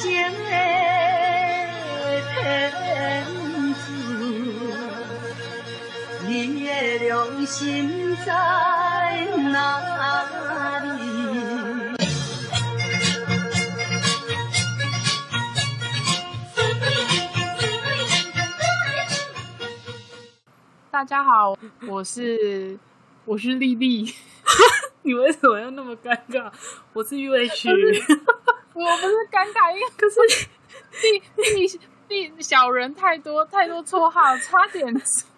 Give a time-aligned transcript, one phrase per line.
[0.00, 0.48] 生的
[2.32, 2.72] 天
[3.74, 3.92] 子，
[6.26, 6.68] 你的
[7.00, 8.32] 良心在
[9.52, 9.52] 哪
[10.96, 10.98] 里？
[20.90, 21.54] 大家好，
[21.86, 22.78] 我是
[23.26, 24.14] 我是丽丽，
[25.02, 26.50] 你为什么要那么尴尬？
[26.94, 28.39] 我是 UH，
[28.72, 30.20] 我不是尴尬，因为可是
[31.02, 31.22] 丽
[32.08, 34.86] 丽丽小人太多太多绰号，差点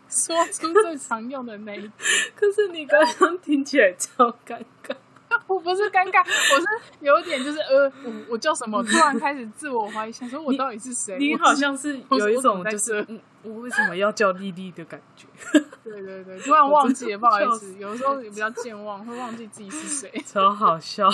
[0.08, 1.90] 说出最常用的那一个。
[2.34, 4.94] 可是你刚刚听起来超尴尬。
[5.46, 6.66] 我不是尴尬，我是
[7.00, 8.82] 有点就是呃，我我叫什么？
[8.82, 11.16] 突然开始自我怀疑，想说我到底是谁？
[11.18, 15.26] 你好像是有一种就是嗯，我为什么要叫丽丽的感觉？
[15.82, 20.22] 对对对，突然忘记了，不好意思，有时候也比较健忘，会忘记自己是谁。
[20.26, 21.08] 超好笑。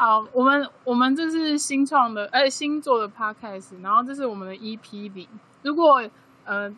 [0.00, 5.28] 好，我们我们这是新创的，呃，新做的 podcast，然后这是我们的 EP 零。
[5.60, 6.02] 如果
[6.46, 6.74] 呃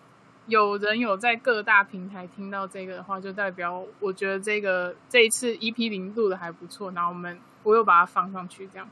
[0.49, 8.89] 有人有在各大平台听到这个的话，就代表我觉得这个这一次 EP 零录的还不错，然后我们我又把它放上去这样。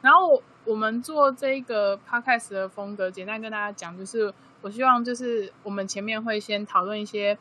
[0.00, 4.32] 然后我我们做这个 podcast 的风格，简单跟大家讲，就是
[4.62, 7.36] 我希望就是我们前面会先讨论一些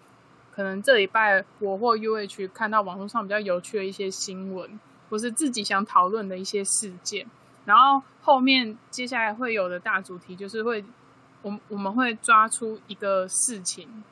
[0.54, 4.78] 可能这礼拜我或 UH 看到网络上比较有趣的一些新闻。
[5.14, 7.24] 或是自己想讨论的一些事件，
[7.66, 10.84] 然后后面接下来会有的大主题就是会，
[11.44, 14.04] 我我们会抓出一个事情，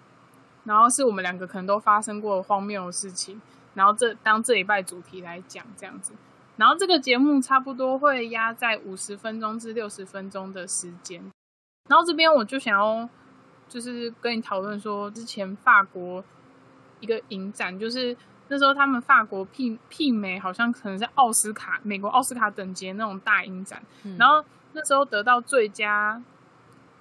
[0.64, 3.42] 然后是我们两个可能都发生过荒谬的事情，
[3.74, 6.14] 然后这当这一拜主题来讲这样子，
[6.58, 11.20] 然后这个节目差不多会压在五十分钟至六十分钟的时间，
[11.90, 13.10] 然后这边我就想要
[13.68, 16.24] 就是跟你讨论说，之前法国
[17.00, 18.16] 一个影展就是。
[18.52, 26.22] 那时候他们法国媲媲美，好像可能是奥斯卡美国奥斯卡等级的那种大影展，嗯然后那时候得到最佳，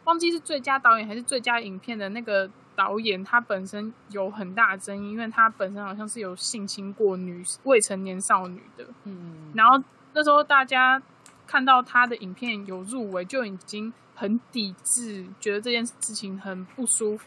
[0.04, 11.02] 忘记是最佳导演还是最佳影片的那个导演，他本身有很大的争议，因为他本身好像是有性侵过女未成年少女的，嗯，然后那时候大家
[11.48, 17.18] 看到他的影片有入围，就已经很抵制，觉得这件事情很不舒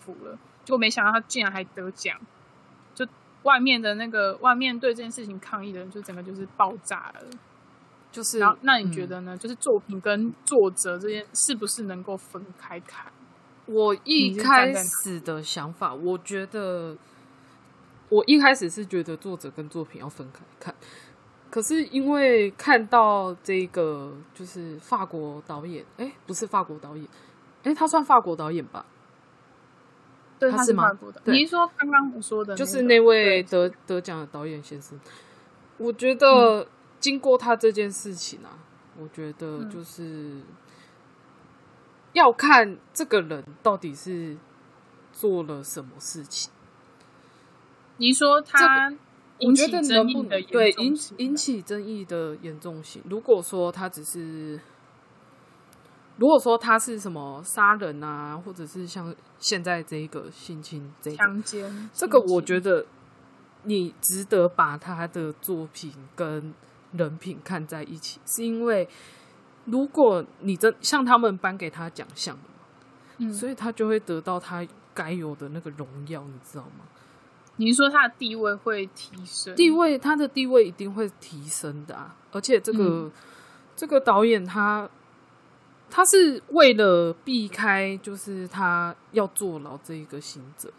[0.00, 0.38] 服了。
[0.68, 2.14] 结果没想到他竟然还得奖，
[2.94, 3.02] 就
[3.44, 7.26] 外面的那个外面对这件事情抗议的人，就整个就是爆炸了。
[8.12, 9.34] 就是然后，那你觉嗯得呢？
[9.38, 13.10] 就是作品跟作者之间是不是能够分开看？
[13.64, 16.94] 我一开始的想法，我觉得
[18.10, 20.74] 我一开始是觉得作者跟作品要分开看，
[21.48, 27.08] 可是因为看到这个就是法国导演，哎，不是法国导演，
[27.62, 28.84] 哎，他算法国导演吧？
[30.38, 31.20] 对，他他是吗法国的。
[31.24, 34.98] 对你是说刚刚我说的、就是那位得得奖的导演先生，
[35.76, 36.66] 我觉得
[37.00, 38.58] 经过他这件事情啊，
[38.98, 40.40] 我觉得嗯就是
[42.12, 44.36] 要看这个人到底是
[45.12, 46.52] 做了什么事情。
[47.98, 48.90] 你说他
[49.38, 53.02] 引我觉得起争能不对引严重性引起争议的严重性？
[53.08, 54.60] 如果说他只是，
[56.18, 62.84] 如果说他是什么杀人啊，或者是像现在这一个性侵这个，强奸，这个我得觉得
[63.62, 66.52] 你值得把他的作品跟
[66.92, 68.88] 人品看在一起，是因为
[69.66, 72.44] 如果你真像他们颁给他奖项嘛，
[73.18, 76.84] 嗯，所以他就会得到他该有的那个荣耀，你知道吗？
[77.56, 79.54] 你是说他的地位会提升？
[79.54, 82.16] 地位他的地位一定会提升的啊！
[82.32, 83.12] 而且这个、嗯
[83.76, 84.90] 这个导演他
[85.90, 90.70] 他是为了避开就是他要坐牢这一个行者，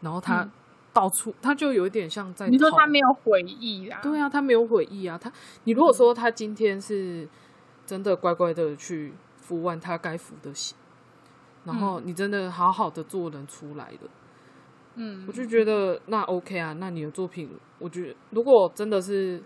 [0.00, 0.50] 然后他嗯
[0.92, 4.00] 到处、他就有一点像在你说他没有悔意啊？
[4.02, 5.16] 对啊，他没有悔意啊。
[5.16, 5.32] 他，
[5.64, 7.28] 你如果说他今天是
[7.86, 10.76] 真的乖乖的去服完他该服的刑，
[11.64, 14.10] 然后你真的好好的做人出来了，
[14.96, 16.72] 嗯，我就觉得那 OK 啊。
[16.72, 17.48] 那你的作品，
[17.78, 19.40] 我觉得如果真的是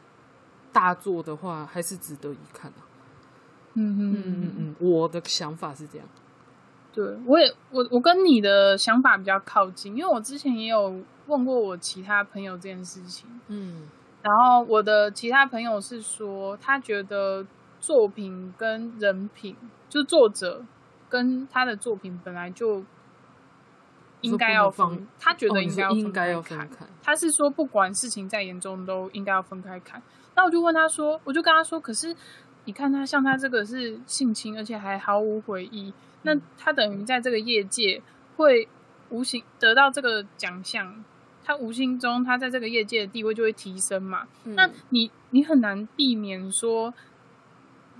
[0.73, 2.89] 大作的话，还是值得一看啊。
[3.75, 4.44] 嗯嗯嗯
[4.79, 6.07] 我的想法是这样。
[6.93, 13.89] 对，我也我我跟你的想法比较靠近，因为我之前也有问过我其他朋友这件事情，嗯
[14.23, 17.45] 然后我的其他朋友是说，他觉得
[17.81, 19.57] 作品跟人品，
[19.89, 20.65] 就作者
[21.09, 22.85] 跟他的作品本来就
[24.23, 26.69] 应该要放他觉得应该应该要分开看。
[26.69, 26.87] 分开。
[27.03, 30.03] 他是说，不管事情再严重，都应该要分开看。
[30.35, 32.17] 那我就问他说，我就跟他说，可是
[32.67, 38.01] 你看他像他这个是性侵，而且还毫无悔意，那他等于在这个业界
[38.37, 38.69] 会
[39.11, 41.05] 无形得到这个奖项，
[41.45, 44.27] 他无形中他在这个业界的地位就会提升嘛。
[44.45, 46.95] 嗯那你你很难避免说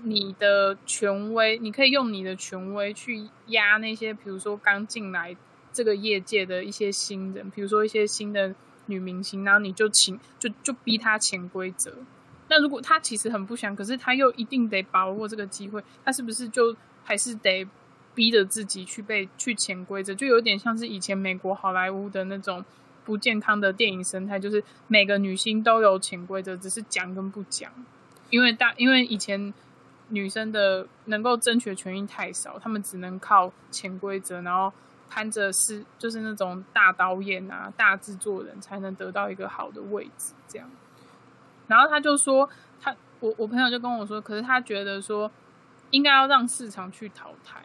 [0.03, 5.35] 你的权威，你可以用你的权威去压那些，比如说刚进来
[5.71, 8.53] 这个业界的一些新人，比如说一些新的
[8.87, 11.93] 女明星，然后你就请就就逼他潜规则。
[12.47, 17.67] 那如果他其实很不想，可是他又一定得把握这个机会，他是不是就还是得
[18.13, 20.13] 逼着自己去被去潜规则？
[20.13, 22.63] 就有点像是以前美国好莱坞的那种
[23.03, 27.71] 不健康的电影生态，就是每个女星都有潜规则，只是讲跟不讲。
[28.29, 29.53] 因为大因为以前
[30.09, 34.71] 女生的能够争取的权益太少，她们只能靠潜规则，然后
[35.09, 40.69] 攀着是就是那种大导演啊、大制作人才能得到一个好的位置，这样。
[41.67, 42.49] 然后他就说，
[42.81, 45.31] 他我我朋友就跟我说，可是他觉得说，
[45.91, 47.63] 应该要让市场去淘汰，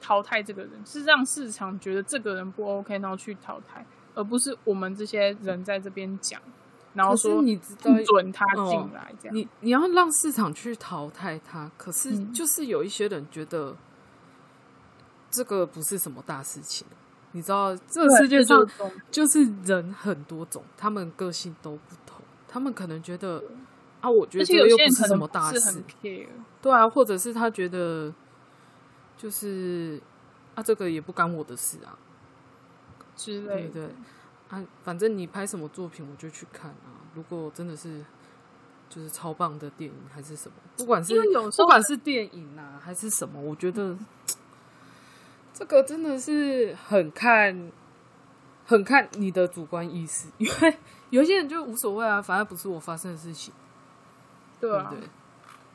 [0.00, 3.84] 淘汰这个人，是让市场觉得这个人不 OK，然后去淘汰，
[4.14, 6.40] 而不是我们这些人在这边讲，
[6.94, 9.36] 然后说你知道不准他进来这样。
[9.36, 13.76] 你你要让市场去淘汰他，可是嗯就是有一些人觉得
[15.30, 16.86] 这个不是什么大事情。
[17.32, 18.66] 你知道，这个世界上
[19.10, 22.07] 就是人很多种，他们个性都不同，
[22.48, 23.44] 他们可能觉得
[24.00, 25.82] 啊，我觉得这个又不是什么大事
[26.62, 28.12] 对啊，或者是他觉得
[29.16, 30.00] 就是
[30.54, 31.98] 啊，这个也不干我的事啊，
[33.14, 33.68] 之类的。
[33.68, 33.90] 对对
[34.48, 37.04] 啊，反正你拍什么作品我就去看啊。
[37.14, 38.02] 如果真的是
[38.88, 41.14] 就是超棒的电影还是什么，不管是
[41.56, 43.96] 不管是电影啊还是什么，我觉得
[45.52, 47.70] 这个真的是很看
[48.68, 50.76] 很看你的主观意识， 因为
[51.08, 53.52] 有些人就无所谓啊，反正不是我发生的事情，
[54.60, 55.08] 对啊对，对？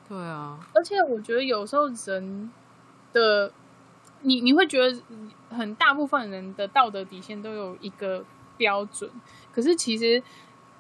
[0.09, 2.51] 对啊，而且我觉得有时候人
[3.11, 3.51] 的，
[4.21, 5.01] 你你会觉得
[5.49, 8.23] 很大部分人的道德底线都有一个
[8.57, 9.09] 标准，
[9.51, 10.21] 可是其实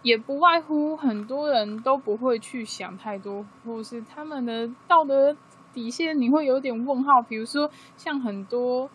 [0.03, 5.35] 也不外乎很多人都不会去想太多，或是他们的道德
[5.73, 7.23] 底线你会有点问号。
[7.23, 8.87] 比如说像很多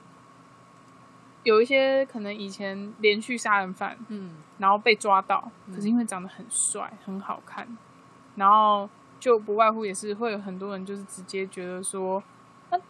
[1.48, 7.66] 有一些可能以前连续杀人犯，嗯，然后被抓到，可是因为长得很帅、很好看，
[8.36, 8.86] 然后
[9.18, 12.22] 就不外乎也是会有很多人就是直接觉得说，
[12.70, 12.84] 那、就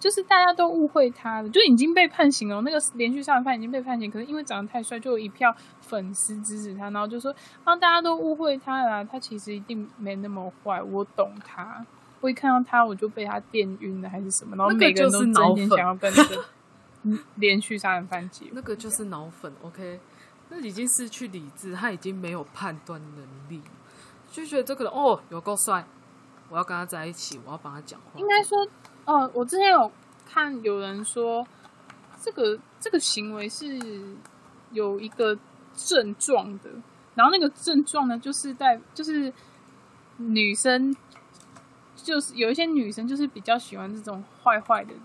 [0.00, 2.60] 就是大家都误会他了，就已经被判刑了。
[2.62, 11.86] 那个连续杀人犯已经被判刑，可是因为长得太帅，就有一票粉丝支持他，然后就说啊，大家都误会他了，他其实一定没那么坏，我懂他。
[12.20, 14.56] 我一看到他，我就被他电晕了，还是什么？
[14.56, 16.12] 然后每个人都就是脑粉争先想要跟
[17.36, 18.54] 连续杀人犯结婚。
[18.54, 20.00] 那个就是脑粉，OK，
[20.48, 23.62] 那已经失去理智，他已经没有判断能力，
[24.30, 25.84] 就觉得这个人哦有够帅，
[26.48, 28.18] 我要跟他在一起，我要帮他讲话。
[28.18, 28.58] 应该说，
[29.04, 29.90] 哦，我之前有
[30.26, 31.46] 看有人说，
[32.20, 33.78] 这个这个行为是
[34.72, 35.36] 有一个
[35.74, 36.70] 症状的，
[37.14, 39.32] 然后那个症状呢，就是在就是
[40.16, 40.94] 女生，
[41.96, 45.02] 就是有一些女生就是比较喜欢这种坏坏的人，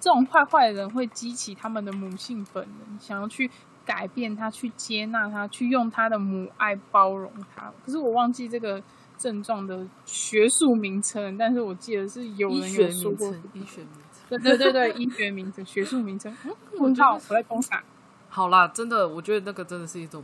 [0.00, 3.48] 这种坏坏的人会激起他们的母性本能，想要去
[3.84, 7.70] 改变他，去接纳他，去用他的母爱包容他。
[7.84, 8.82] 可是我忘记这个
[9.18, 14.00] 症状的学术名称，但是我记得是有人有说过名称，医学名称。
[14.30, 16.34] 对对对对， 医学名称、学术名称。
[16.44, 17.82] 嗯， 问号，我在工厂？
[18.28, 20.22] 好啦，真的，我觉得那个真的是一种，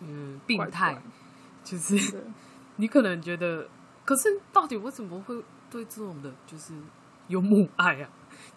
[0.00, 1.02] 嗯，病态，怪怪
[1.64, 2.24] 就是
[2.76, 3.66] 你可能觉得，
[4.04, 6.74] 可是到底为什么会对这种的，就是
[7.28, 8.10] 有母爱啊？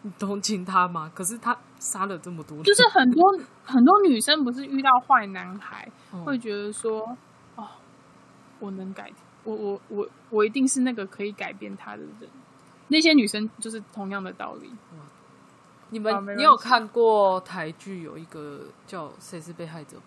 [0.04, 1.12] 你同情他吗？
[1.14, 7.18] 可是他杀了这么多人，就是很多很多女生不是遇到坏男孩，嗯会觉得说，
[7.56, 7.68] 哦，
[8.60, 9.12] 我能改，
[9.44, 12.30] 我我我我一定是那个可以改变他的人。
[12.88, 14.72] 那些女生就是同样的道理。
[15.92, 19.98] 你们、你有看过台剧有一个叫《谁是被害者》？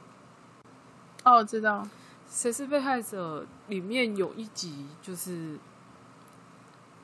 [1.25, 1.83] 哦，我知道，
[2.27, 5.59] 《谁是被害者》里面有一集就是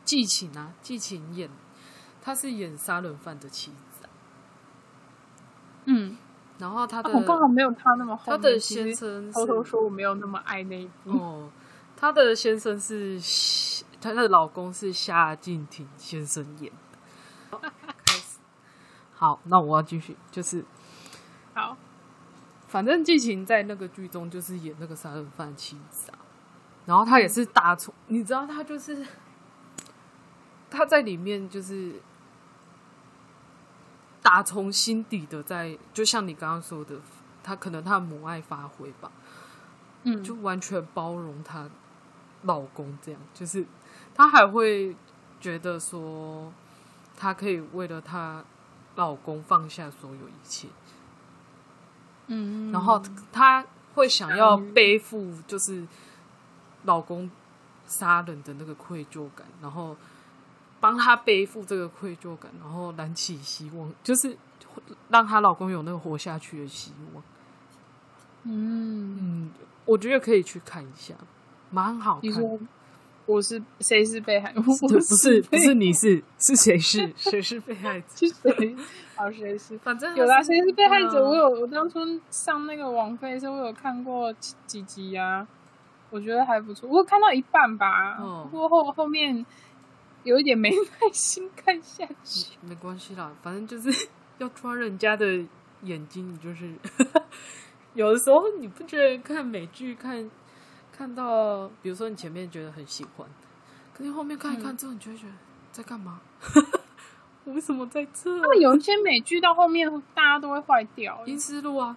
[0.04, 1.49] 季晴啊，季晴演，
[2.22, 4.10] 她是演杀人犯的妻子啊、
[5.86, 6.16] 嗯，
[6.58, 8.36] 然后她的、啊我刚好没有他那么后面。
[8.36, 11.10] 她的先生偷偷说我没有那么爱那一部。
[11.12, 11.50] 哦，
[11.96, 13.20] 她的先生是
[14.00, 17.58] 她的老公是夏静婷先生演的。
[18.06, 18.38] 开始，
[19.14, 20.64] 好，那我要继续，就是
[21.52, 21.76] 好，
[22.68, 26.18] 反正剧情在那个剧中就是演那个杀人犯妻子啊，
[26.86, 29.04] 然后他也是大错，你知道他就是
[30.70, 32.00] 他在里面就是
[34.22, 36.96] 打从心底的在，就像你刚刚说的，
[37.42, 39.10] 她可能她的母爱发挥吧，
[40.02, 41.68] 嗯，就完全包容她
[42.42, 43.66] 老公这样，就是
[44.14, 44.94] 她还会
[45.40, 46.52] 觉得说，
[47.16, 48.44] 她可以为了她
[48.96, 50.68] 老公放下所有一切。
[52.26, 55.86] 嗯，然后她会想要背负，就是
[56.84, 57.30] 老公
[57.86, 59.96] 杀人的那个愧疚感，然后
[60.80, 64.37] 帮她背负这个愧疚感，然后燃起希望，就是
[65.08, 67.22] 让她老公有那个活下去的希望。
[68.44, 69.50] 嗯，嗯，
[69.84, 71.14] 我觉得可以去看一下，
[71.70, 72.22] 蛮好看。
[72.22, 72.58] 你说
[73.26, 74.52] 我是谁是被害？
[74.52, 78.06] 对不不是不是你是是谁是谁是被害者？
[78.16, 78.76] 是谁？
[79.14, 79.76] 好，谁是？
[79.78, 81.22] 反正有啦，谁是被害者？
[81.22, 85.46] 我有，我当初上那个网飞的时候，我有看过几几集啊，
[86.08, 86.88] 我觉得还不错。
[86.88, 89.44] 我有看到一半吧，哦不过后后面
[90.24, 92.56] 有一点没耐心看下去。
[92.60, 94.08] 没关系啦，反正就是
[94.38, 95.26] 要抓人家的
[95.82, 96.72] 眼睛，你就是
[97.94, 100.30] 有的时候你不觉得看美剧看
[100.96, 103.26] 看到，比如说你前面觉得很喜欢，
[103.94, 105.32] 可是后面看一看之后，你就会觉得
[105.72, 106.20] 在干嘛？
[107.44, 108.40] 我 为什么在这？
[108.40, 111.96] 他们有一些美剧到后面大家都会坏掉，阴思路啊，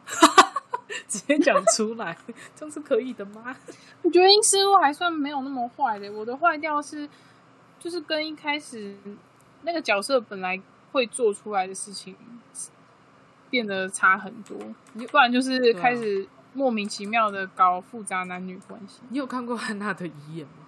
[1.07, 2.17] 直接讲出来，
[2.55, 3.55] 这样是可以的吗？
[4.01, 6.11] 我觉得《阴尸路》还算没有那么坏的。
[6.11, 7.07] 我的坏掉是，
[7.83, 8.95] 就是跟一开始
[9.63, 10.57] 那个角色本来
[10.93, 12.15] 会做出来的事情
[13.49, 14.57] 变得差很多，
[15.11, 19.01] 不然就是啊开始莫名其妙的搞复杂男女关系。
[19.09, 20.65] 你有看过汉娜的遗言吗？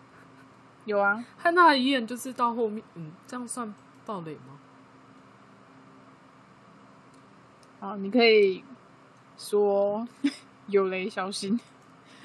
[0.84, 3.74] 有啊，汉娜的遗言就是到后面，嗯，这样算
[4.05, 4.60] 暴雷吗？
[7.79, 8.62] 好，你可以
[9.38, 10.05] 说
[10.67, 11.57] 有雷小心。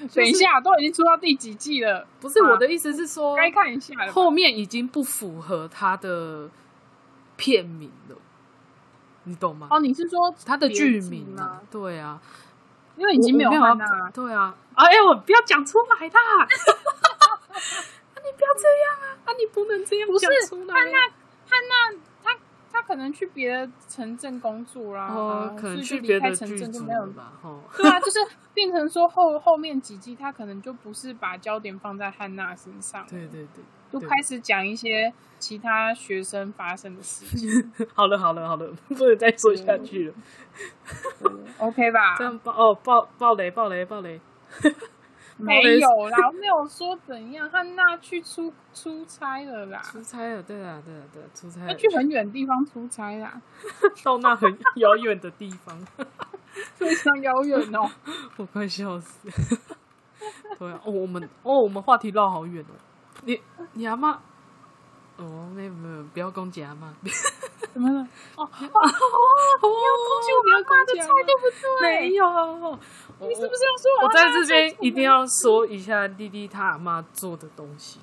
[0.15, 4.11] 等一下，都已经出到第几季了，不是，啊我的意思是说，该看一下了。
[4.11, 6.49] 后面已经不符合他的
[7.37, 8.15] 片名了，
[9.25, 9.67] 你懂吗？
[9.69, 12.19] 哦，你是说他的剧名吗啊？，对啊，
[12.97, 16.19] 因为已经没有我我汉娜要对啊，哎呀，我不要讲出来啦！
[16.41, 19.17] 啊，你不要这样啊！
[19.25, 20.73] 啊，你不能这样不是讲出来。
[20.73, 20.99] 汉娜，
[21.49, 21.99] 汉娜，
[22.81, 27.33] 可能去别的城镇工作啦，哦，可能去别的离开城镇就没有了吧？
[27.43, 28.19] 哦，对啊，就是
[28.53, 40.13] 变成说后后面几季，他可能就不是把焦点放在汉娜身上，对对对，对就开始讲一些其他学生发生的事情好了好了好了， 不能再说下去了。
[41.57, 42.23] ，OK 吧这？
[42.23, 44.19] 样爆哦爆爆雷爆雷爆雷，
[45.45, 53.41] 没有啦，我没有说怎样，汉娜去出出差了啦，出差了，对啊对啊对啊，出差了要去很远的地方出差啦，
[54.03, 55.77] 到那很遥远的地方。
[56.75, 57.89] 非常遥远哦。
[58.35, 59.29] 我快笑死！
[60.59, 62.75] 对啊，哦，我们哦，我们话题绕好远哦。
[63.23, 63.41] 你
[63.73, 64.19] 你阿妈
[65.15, 66.93] 哦，没有没有，不要攻击阿妈。
[67.73, 68.01] 怎么了？
[68.35, 71.43] 哦，哦，不要攻击我，不要攻击阿嬷的菜对不
[71.79, 71.99] 对？
[72.01, 72.79] 没有，
[73.27, 77.99] 你是不是要说我在这边一定要说一下丽丽她阿妈做的东西。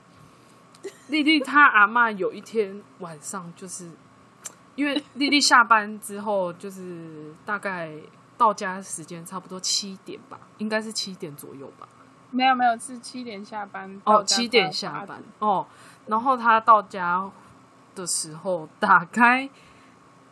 [1.08, 3.90] 丽丽她阿妈有一天晚上，就是
[4.76, 7.92] 因为丽丽下班之后，就是大概
[8.36, 11.88] 到家时间差不多七点吧，应该是七点左右吧。
[12.30, 14.00] 没有没有，是七点下班。
[14.04, 15.66] 哦，七点下班哦。
[16.06, 17.28] 然后她到家
[17.94, 19.50] 的时候，打开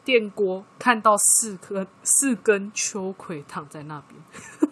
[0.05, 4.66] 电锅，看到四颗四根秋葵躺在那边。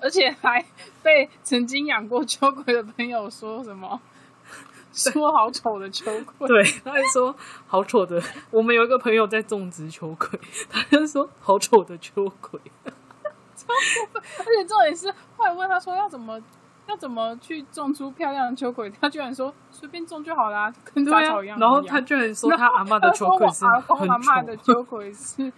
[0.00, 0.64] 而且还
[1.02, 4.00] 被曾经养过秋葵的朋友说什么，
[4.92, 6.48] 说好丑的秋葵。
[6.48, 7.34] 对，他还说
[7.66, 8.22] 好丑的。
[8.50, 10.38] 我们有一个朋友在种植秋葵，
[10.70, 12.58] 他就说好丑的秋葵。
[14.38, 16.40] 而且重点是，后来问他说要怎么
[16.86, 25.52] 要怎么去种出漂亮的秋葵，他居然说随便种就好啦，跟杂草一样。，然后他居然说他阿妈的秋葵是很妈的丑、秋葵是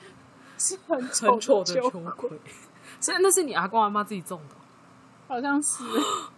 [0.58, 2.30] 是很很丑的秋，葵。
[3.02, 5.82] 所以那是你阿公阿妈自己种的哦、好像是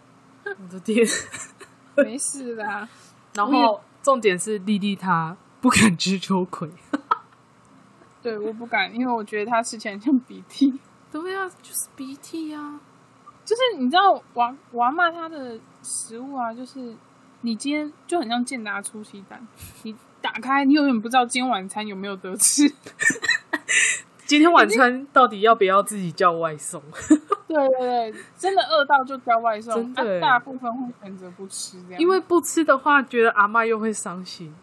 [0.43, 1.05] 我的天！
[1.95, 2.89] 没事啦。
[3.33, 6.69] 然后重点是丽丽她不敢吃秋葵。
[8.21, 10.73] 对，我不敢，因为我觉得它吃起来像鼻涕。
[11.11, 12.79] 对啊，就是鼻涕啊。
[13.45, 16.95] 就是你知道，我我阿妈她的食物啊，就是
[17.41, 19.47] 你今天就很像健达出奇蛋，
[19.83, 22.67] 你打开，你永远不知道今天晚餐有没有得吃。
[24.25, 26.81] 今天晚餐到底要不要自己叫外送？
[27.47, 27.79] 对对
[28.11, 32.01] 对，真的饿到就叫外送，真的啊、大部分会选择不吃这样。
[32.01, 34.53] 因为不吃的话，觉得阿妈又会伤心。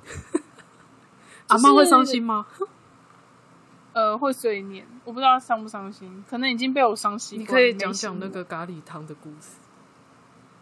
[1.48, 2.46] 阿妈会伤心吗？
[3.94, 7.40] 呃会碎念，我不知道伤不伤心，可能已经被我伤习惯。
[7.40, 9.58] 你可以没讲讲那个咖喱汤的故事。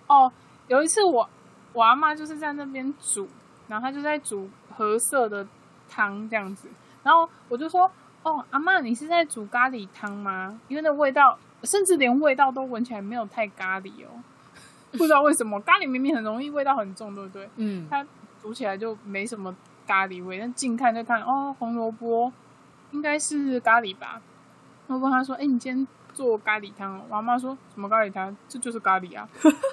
[0.09, 0.31] 哦，
[0.67, 1.29] 有一次我
[1.73, 3.29] 我阿妈就是在那边煮，
[3.69, 5.47] 然后她就在煮褐色的
[5.89, 6.69] 汤这样子，
[7.05, 7.89] 然后我就说
[8.23, 10.61] ：“哦，阿妈，你是在煮咖喱汤吗？
[10.69, 14.23] 因为那味道，甚至连味道都闻起来没有太咖喱哦，
[14.93, 17.49] 不知道为什么咖喱明明很容易味道很重，对不对？
[17.57, 18.07] 嗯，它
[18.43, 19.55] 煮起来就没什么
[19.87, 22.33] 咖喱味，但近看就看哦，红萝卜
[22.91, 24.21] 应该是咖喱吧。
[24.87, 28.37] 我问他说：“哎、你今天做咖喱汤哦？”我阿妈说什么咖喱汤？
[28.49, 29.29] 这就是咖喱啊。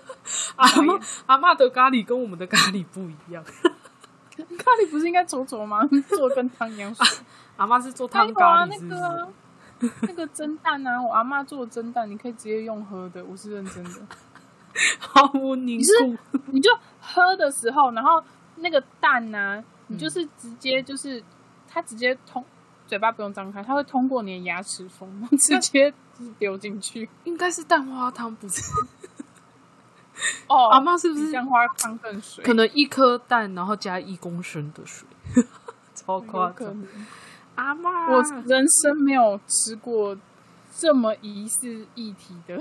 [0.56, 3.44] 阿妈阿妈的咖喱跟我们的咖喱不一样，
[4.38, 5.82] 咖喱不是应该稠稠吗？
[6.10, 7.06] 做跟汤一样水。
[7.58, 9.28] 阿妈是做还汤咖有啊，喱，是不那个啊？
[10.02, 14.02] 那个蒸蛋啊， 我阿妈做的蒸蛋，你可以直接用喝的，我是认真的。
[15.00, 16.16] 毫无凝是固，
[16.48, 16.70] 你就
[17.02, 18.24] 喝的时候，然后
[18.58, 21.24] 那个蛋呢、你就是直接就是
[21.68, 22.46] 它直接通
[22.86, 27.10] 嘴巴不用张开，它会通过你的牙齿缝， 直接就是丢进去。
[27.24, 28.62] 应该是蛋花汤，不是？
[30.48, 32.44] 哦，阿妈是不是蛋花汤更水？
[32.44, 35.08] 可能一颗蛋，然后加一公升的水，
[35.96, 36.84] 超夸张。
[37.58, 40.18] 阿妈，我人生没有吃过
[40.76, 42.60] 这么疑似一体的。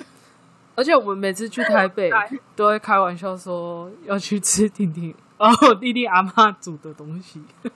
[0.74, 5.48] 而且我们每次去台北 哎都会开玩笑说要去吃婷婷哦
[5.80, 7.42] 弟弟阿妈煮的东西。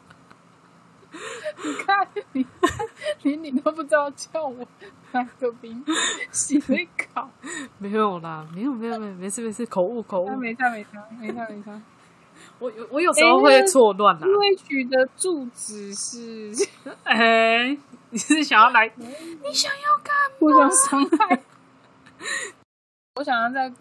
[1.62, 2.47] 你看，你
[3.23, 4.67] 连你都不知道叫我
[5.12, 5.85] 拿个冰
[6.31, 7.29] 洗会烤，
[7.79, 10.37] 没有啦，没有没有没有，没事没事，口误口那误。
[10.37, 10.89] 没事没事
[11.21, 11.83] 没事没差。
[12.61, 14.26] 我有我有时候会错乱啦。
[14.26, 16.52] 因为取的住址是
[17.02, 17.76] 哎、
[18.11, 18.87] 你是想要来？
[18.97, 20.37] 你想要干嘛？
[20.38, 21.43] 互相伤害。
[23.17, 23.73] 我想要再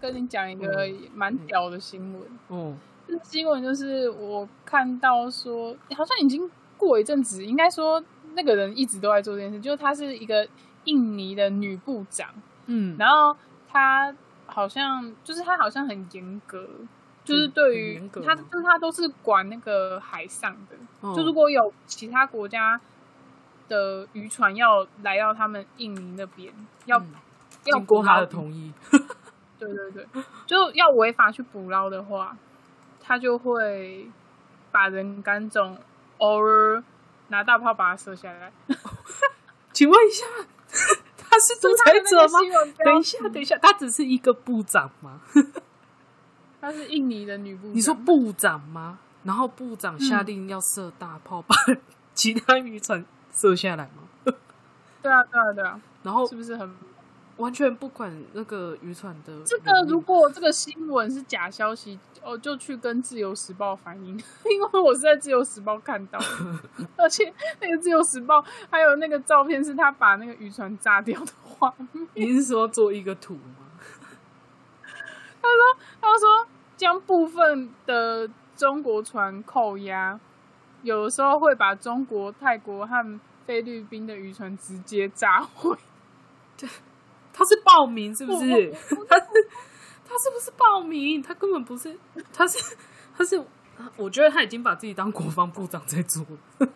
[0.00, 0.66] 跟你讲一个
[1.14, 2.76] 蛮屌的新闻，嗯，
[3.08, 8.02] 这新闻就是我看到说，好像已经过一阵子，应该说
[8.34, 10.46] 那个人一直都在做这件事，就是她是一个
[10.84, 12.28] 印尼的女部长，
[12.66, 13.34] 嗯，然后
[13.68, 14.14] 她
[14.46, 16.68] 好像就是她好像很严格，
[17.24, 22.80] 就是对于严格吗她就是他都是管那个海上的，哦就如果有其他国家
[23.68, 26.52] 的渔船要来到他们印尼那边，
[26.84, 27.14] 要、嗯
[27.64, 28.70] 要经过他的同意，
[29.58, 30.06] 对对对，
[30.46, 32.36] 就要违法去捕捞的话，
[33.00, 34.06] 他就会
[34.70, 35.78] 把人赶走，
[36.18, 36.84] 偶尔
[37.28, 38.52] 拿大炮把他射下来。
[39.72, 40.26] 请问一下，
[41.16, 42.38] 他是独裁者吗？
[42.84, 45.22] 等等一下，等一下，他只是一个部长吗？
[46.64, 47.74] 她是印尼的女部长。
[47.74, 48.98] 你说部长吗？
[49.22, 51.54] 然后部长下令要射大炮，把
[52.14, 54.32] 其他渔船射下来吗？
[55.02, 56.74] 对啊，对啊，对啊，然后是不是很？
[57.36, 64.16] 完全不管那个渔船的这个如果这个新闻是假消息，哦，就去跟《自由时报》反映，
[64.48, 66.26] 因为我是在《自由时报》看到的，
[66.96, 68.38] 而且那个《自由时报》
[68.70, 72.08] 还有那个照片是他把那个渔船炸掉的画面。
[72.14, 73.66] 你是说做一个图吗？
[75.42, 80.18] 他说他说将部分的中国船扣押，
[80.82, 85.76] 有的时候会把中国、泰国和菲律宾的渔船直接炸毁。
[86.56, 86.68] 对
[87.32, 88.70] 他是报名是不是？
[89.08, 89.26] 他是
[90.06, 91.20] 他是不是报名？
[91.20, 91.98] 他根本不是，
[92.32, 92.76] 他是
[93.16, 93.42] 他是，
[93.96, 96.68] 我觉得他已经把自己当国防部长在做了。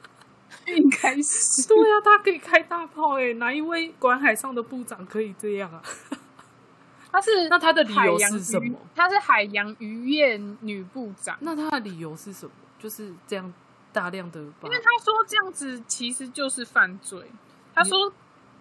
[0.66, 5.82] 应该是对啊，他可以开大炮哎、哪一位管海上的部长可以这样啊？
[7.18, 8.78] 他是那他的理由是什么？
[8.94, 11.36] 他是海洋渔业女部长。
[11.40, 12.52] 那他的理由是什么？
[12.78, 13.52] 就是这样
[13.92, 17.20] 大量的，因为他说这样子其实就是犯罪。
[17.74, 18.12] 他说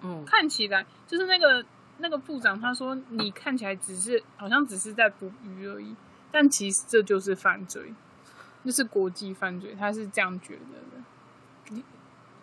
[0.02, 1.64] 嗯，看起来就是那个
[2.00, 5.96] 那个部长，他说你看起来只是好像只是在捕鱼而已，
[6.32, 7.94] 但其实这就是犯罪，
[8.64, 11.84] 那是国际犯罪，他是这样觉得的。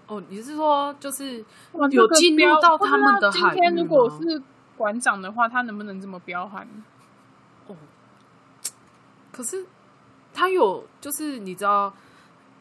[0.07, 1.45] 哦，你是说就是
[1.91, 4.43] 有进入到他们今的海域天如果吗是
[4.77, 6.67] 馆长的话，他能不能这么彪悍？
[7.67, 7.77] 哦，
[9.33, 9.65] 可是
[10.33, 11.93] 他有，就是你知道，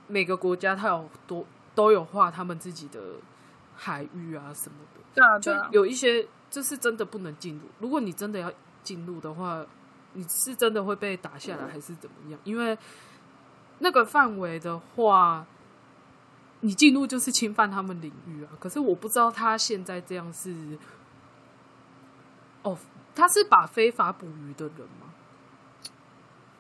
[0.08, 1.46] 每个国家他有多
[1.76, 3.00] 都有划他们自己的
[3.76, 7.62] 海域啊什么的，对啊，就对啊，有一些就是真的不能进入。
[7.80, 8.52] 如果你真的要
[8.84, 9.66] 进入的话，
[10.14, 12.40] 你是真的会被打下来，还是怎么样？
[12.44, 12.78] 因为
[13.80, 15.46] 那个范围的话，
[16.62, 18.52] 你进入就是侵犯他们领域啊。
[18.60, 20.78] 可是我不知道他现在这样是，
[22.64, 22.78] 哦，
[23.14, 25.14] 他是把非法捕鱼的人吗？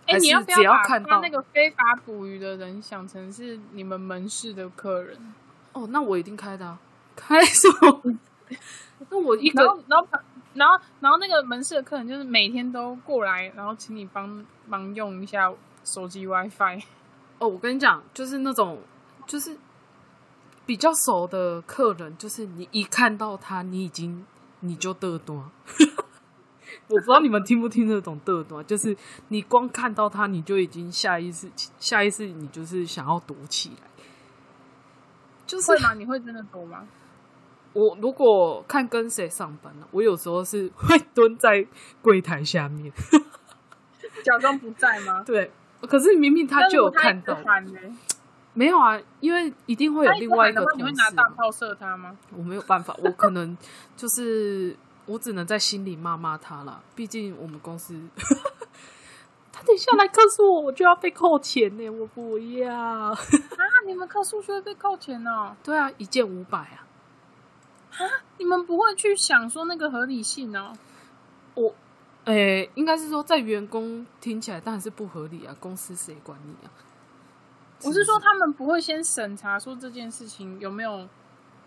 [0.05, 5.33] 哎、还你要不要把看到他那个非法捕鱼的人想成是你们门市的客人？
[5.71, 6.77] 哦，那我一定开的、啊，
[7.15, 8.01] 开什么？
[9.09, 10.07] 那我一个然后，然后，
[10.53, 15.51] 然后，然后那个门市的客人就是每天都过来，然后请你帮忙用一下
[15.85, 16.83] 手机 WiFi。
[17.39, 18.81] 哦，我跟你讲，就是那种
[19.25, 19.57] 就是
[20.65, 24.25] 比较熟的客人，就是你一看到他，你已经
[24.63, 25.52] 你就嘚多。
[26.88, 28.95] 我不知道你们听不听得懂嘚多，就是
[29.30, 31.49] 你光看到他，你就已经下意识
[31.80, 33.88] 下意识你就是想要躲起来。
[35.45, 35.93] 就是会吗？
[35.93, 36.88] 你会真的躲吗？
[37.73, 41.65] 我如果看跟谁上班呢、我有时候是 会蹲在
[42.02, 42.91] 柜台下面，
[44.23, 45.23] 假装不在吗？
[45.23, 45.52] 对。
[45.82, 47.38] 可是明明他就有看到？
[48.53, 48.99] 没有啊？
[49.19, 52.15] 因为一定会有另外一个同事，你会拿大炮射他吗？
[52.35, 53.57] 我没有办法，我可能
[53.97, 56.81] 就是 我只能在心里骂骂他了。
[56.95, 57.99] 毕竟我们公司
[59.51, 62.73] 他等一下来克诉我，我就要被扣钱呢，我不要。
[62.73, 63.15] 啊，
[63.85, 65.55] 你们克数就会被扣钱哦。
[65.63, 66.85] 对啊，一件五百啊。
[67.97, 68.01] 啊
[68.37, 70.73] 你们不会去想说那个合理性哦？
[71.53, 71.73] 我，
[72.25, 76.71] 诶、应该是说在员工听起来当然是不合理啊，公司谁管你啊？
[77.84, 81.08] 我是说，他们不会先审查说这件事情有没有，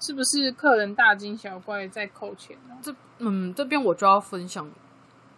[0.00, 2.76] 是不是客人大惊小怪再扣钱呢？
[2.82, 4.70] 这嗯，这边我就要分享，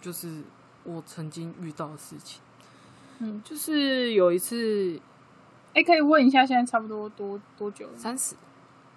[0.00, 0.42] 就是
[0.84, 2.40] 我曾经遇到的事情。
[3.20, 5.00] 嗯，就是有一次
[5.74, 8.34] 哎，可以问一下，现在差不多多多久了三十，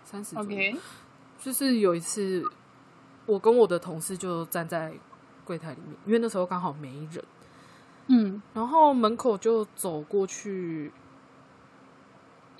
[0.05, 0.75] 三十？OK，
[1.39, 2.43] 就是有一次，
[3.25, 4.93] 我跟我的同事就站在
[5.43, 7.23] 柜台里面，因为那时候刚好没人，
[8.07, 10.91] 嗯然后门口就走过去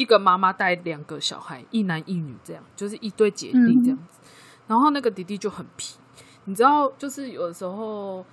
[0.01, 4.19] 一个妈妈带两个小孩，一男一女，这样就是一对姐弟这样子。
[4.67, 5.97] 然后那个弟弟就很皮，
[6.45, 8.25] 你知道，就是有的时候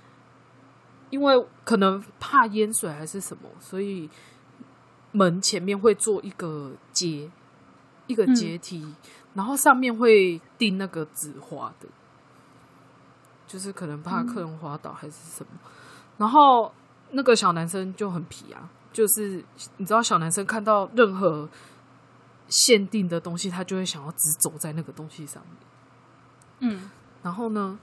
[1.11, 4.09] 因为可能怕淹水还是什么，所以
[5.11, 7.29] 门前面会做一个阶，
[8.07, 8.95] 一个阶梯，
[9.35, 11.87] 然后上面会钉那个纸花的，
[13.45, 15.51] 就是可能怕客人滑倒还是什么。
[16.17, 16.73] 然后
[17.11, 19.41] 那个小男生就很皮啊，就是
[19.77, 21.47] 你知道，小男生看到任何
[22.49, 25.41] 限定的东西，他就会想要直走在那个东西上
[26.59, 26.69] 面。
[26.69, 26.89] 嗯，
[27.23, 27.79] 然后呢，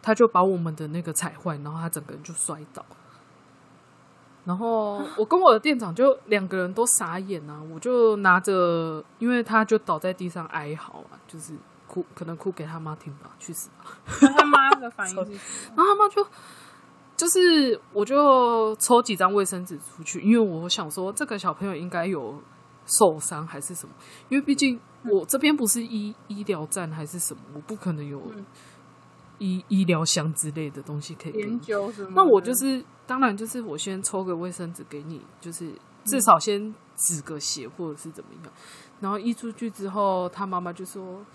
[0.00, 2.86] 他就把我们的那个踩坏，然后他整个人就摔倒。
[4.44, 11.52] 然后 我跟我的店长就两个人都傻眼啊，我就拿着，因为他就倒在地上哀嚎啊，就是
[11.88, 13.98] 哭，可能哭给他妈听吧，去死吧。
[14.22, 15.32] 那他妈的反应是？
[15.74, 16.24] 然后他妈就
[17.20, 22.42] 就是，我就抽几张卫生纸出去，因为我想说这个小朋友应该有
[22.86, 23.92] 受伤还是什么，
[24.30, 28.46] 因为毕竟我这边不是医医疗站还是什么，我不可能有嗯
[29.36, 31.58] 医医疗箱之类的东西可以给研你。
[31.58, 32.12] 究什么？
[32.16, 35.70] 那我就是，当然就是我先抽个卫生纸给你，就是
[36.04, 38.52] 至少先止个血或者是怎么样。
[39.00, 41.26] 然后一出去之后，他妈妈就说：“啊，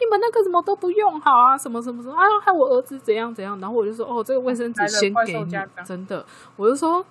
[0.00, 5.52] 你们那个什么都不用好啊，什么什么什么，啊，害我儿子怎样怎样。”然后我就说：“哦，这个卫生纸先给你
[5.84, 6.24] 真的。”
[6.56, 7.04] 我就说：“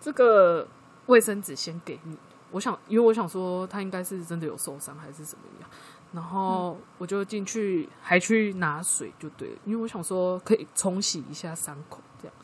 [0.00, 0.66] 这个
[1.06, 2.16] 卫生纸先给你。”
[2.52, 5.68] 我想，因为我想说他应该是真的有受伤还是怎么样。
[6.12, 12.34] 然后我就进去，还去拿水就对了，因为我想说可以冲洗一下伤口这样。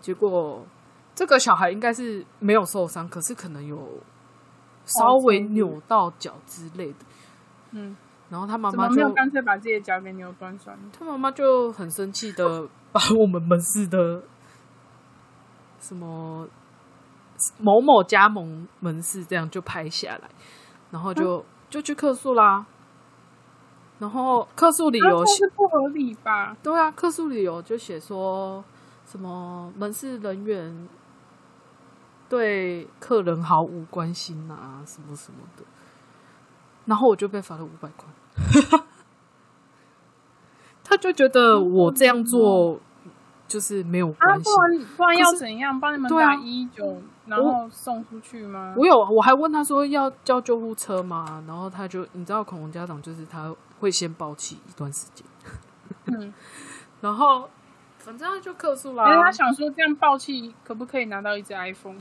[0.00, 0.66] 结果
[1.14, 4.00] 这个小孩应该是没有受伤，可是可能有
[4.84, 6.98] 稍微扭到脚之类的。
[7.70, 7.96] 嗯，
[8.30, 10.82] 然后他妈妈就干脆把自己的脚给扭断算了？
[10.96, 14.22] 他妈妈就很生气的把我们门市的
[15.80, 16.48] 什么
[17.58, 20.30] 某某加盟门市这样就拍下来，
[20.92, 22.64] 然后就、就去客诉啦。
[23.98, 26.56] 然后客诉理由是不合理吧？
[26.62, 28.64] 对啊，客诉理由就写说
[29.04, 30.88] 什么门市人员
[32.28, 35.64] 对客人毫无关心啊，什么什么的。
[36.86, 38.06] 然后我就被罚了五百块。
[40.84, 42.80] 他就觉得我这样做
[43.46, 44.44] 就是没有啊，关系。
[44.44, 45.78] 不然不然要怎样？
[45.78, 48.74] 帮你们打一九，然后送出去吗？
[48.76, 51.42] 我有，我还问他说要叫救护车吗？
[51.46, 55.24] 然后他就，你知道，恐龙家长就是他会先爆气一段时间，
[56.06, 56.32] 嗯，
[57.00, 57.48] 然后
[57.98, 59.08] 反正他就客诉啦。
[59.10, 61.98] 因为他想说这样爆气可不可以拿到一只 iPhone？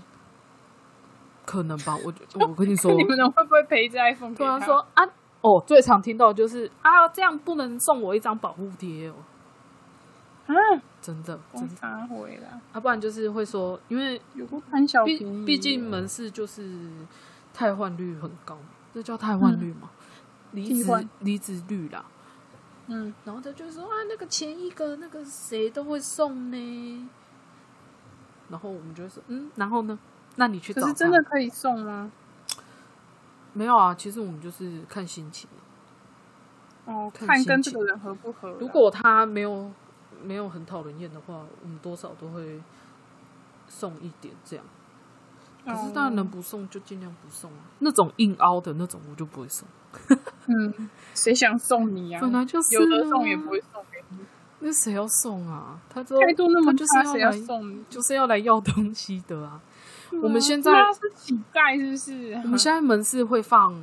[1.46, 2.14] 可能吧，我
[2.48, 4.60] 我跟你说，你们能会不会赔一只 iPhone 他？
[4.60, 5.04] 说啊，
[5.42, 9.16] 哦，最常听到就是啊，这样不能送我一张保护贴哦，
[10.48, 10.54] 啊，
[11.02, 16.90] 真的真的，公差回啦，要、不然就是会说，因为有个贪小毕便宜，毕竟门市就是
[17.54, 18.58] 汰换率很高，
[18.94, 19.90] 这叫汰换率嘛？
[20.52, 22.04] 离职离职率啦。
[22.88, 27.10] 嗯，然后他就说啊，那个前一个那个谁都会送呢。
[28.50, 29.98] 然后我们就会说，嗯，然后呢？
[30.38, 32.12] 那你去找可是真的可以送吗？
[33.54, 33.94] 没有啊？
[33.96, 35.50] 其实我们就是看心情。
[36.86, 38.50] 哦，看看跟这个人合不合。
[38.60, 39.72] 如果他没有
[40.24, 42.60] 没有很讨人厌的话，我们多少都会
[43.68, 44.66] 送一点这样。
[45.66, 47.60] 可是当然能哦不送就尽量不送啊。
[47.80, 49.68] 那种硬凹的那种我就不会送。
[50.48, 52.22] 嗯，谁想送你啊？
[52.22, 54.18] 本来就是有的啊送也不会送给你，
[54.60, 55.80] 那谁要送啊？
[55.90, 57.84] 他都态度那么差，谁要送？
[57.90, 59.62] 就是要来要东西的啊。
[60.22, 62.34] 我们现在那是乞丐是不是？
[62.44, 63.76] 我们现在门市会放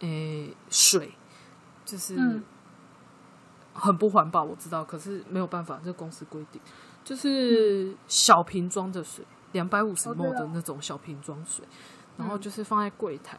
[0.00, 1.12] 诶、水，
[1.84, 2.42] 就是嗯。
[3.80, 6.60] 很不环保，我知道，可是没有办法，这公司规定，
[7.04, 10.40] 就是小瓶装的水，两百五十哦 ml 对啊。
[10.40, 11.64] 的那种小瓶装水，
[12.16, 12.40] 然后嗯。
[12.40, 13.38] 就是放在柜台，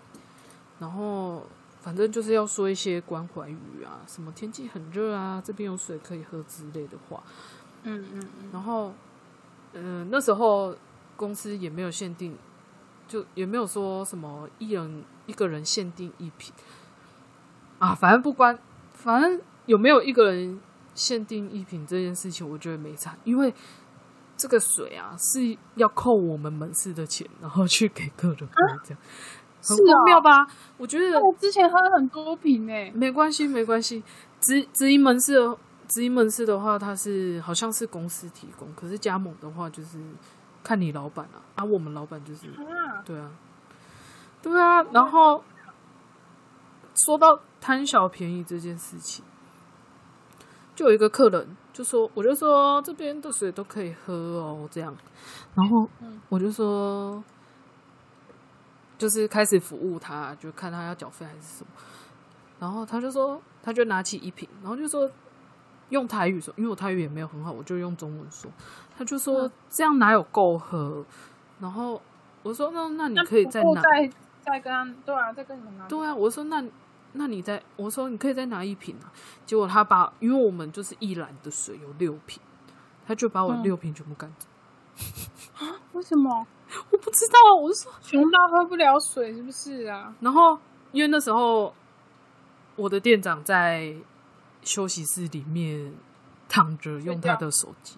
[0.80, 1.44] 然后
[1.82, 7.22] 反正就是要说一些关怀语啊，什么天气很热啊，这边有水可以喝之类的话，
[7.84, 8.94] 嗯嗯嗯，然后，
[9.74, 10.74] 嗯、那时候
[11.20, 12.38] 公司也没有限定，
[13.06, 16.54] 就也没有说什么一人一个人限定一瓶
[17.78, 18.58] 啊，反正不关，
[18.94, 20.58] 反正有没有一个人
[20.96, 23.54] 限定一瓶这件事情，我觉得没差，因为
[24.38, 29.00] 这个水啊是要扣我们门市的钱，然后去给客人喝，这样、
[29.62, 30.48] 很是哦荒谬吧？
[30.78, 34.02] 我觉得我之前喝很多瓶诶，没关系，没关系。
[34.40, 35.36] 直直营门市
[35.90, 39.98] 直营门市的话，它是好像是公司提供，可是加盟的话就是
[40.64, 43.32] 看你老板啊，啊，我们老板就是啊，对啊，
[44.42, 44.84] 对啊。
[44.92, 45.44] 然后
[47.06, 49.24] 说到贪小便宜这件事情，
[50.76, 54.96] 就有一个客人就说，我就说这边的水都可以喝哦，这样，
[55.56, 57.24] 然后嗯我就说。
[59.00, 61.72] 就是开始服务他，就看他要缴费还是什么，
[62.60, 65.10] 然后他就说，他就拿起一瓶，然后就说
[65.90, 68.50] 用台语说，因为我台语也没有很好，我就用中文说，
[68.98, 69.52] 他就说、嗯。
[69.70, 71.06] 这样哪有够喝，
[71.60, 72.02] 然后
[72.44, 74.10] 我说那那你可以再拿，再
[74.42, 75.88] 再跟他对啊，再跟你们拿。
[75.88, 76.64] 对啊，我说那
[77.14, 79.12] 那你再我说你可以再拿一瓶啊，
[79.46, 82.42] 结果他把因为我们就是一篮的水有六瓶，
[83.08, 83.64] 他就把我嗯。
[83.64, 84.48] 六瓶全部干走，
[85.66, 85.76] 啊？
[85.94, 86.48] 为什么？
[86.92, 90.14] 我不知道啊，我就说穷到喝不了水是不是啊？
[90.20, 90.58] 然后
[90.92, 91.74] 因为那时候
[92.76, 93.96] 我的店长在
[94.70, 95.92] 休息室里面
[96.48, 97.98] 躺着用他的手机，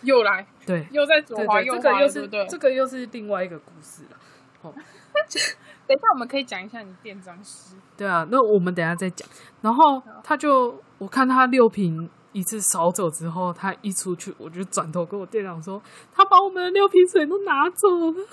[0.00, 2.28] 又来对又在左滑右滑，这个又是？
[2.48, 4.16] 这个又是另外一个故事了。
[4.62, 4.72] 哦，
[5.86, 7.74] 等一下我们可以讲一下你店长师。
[7.98, 9.28] 对啊，那我们等一下再讲。
[9.60, 15.82] 然后他就我看他六瓶一次扫走之后，他一出去，我就转头跟我店长说，
[16.14, 18.26] 他把我们的六瓶水都拿走了。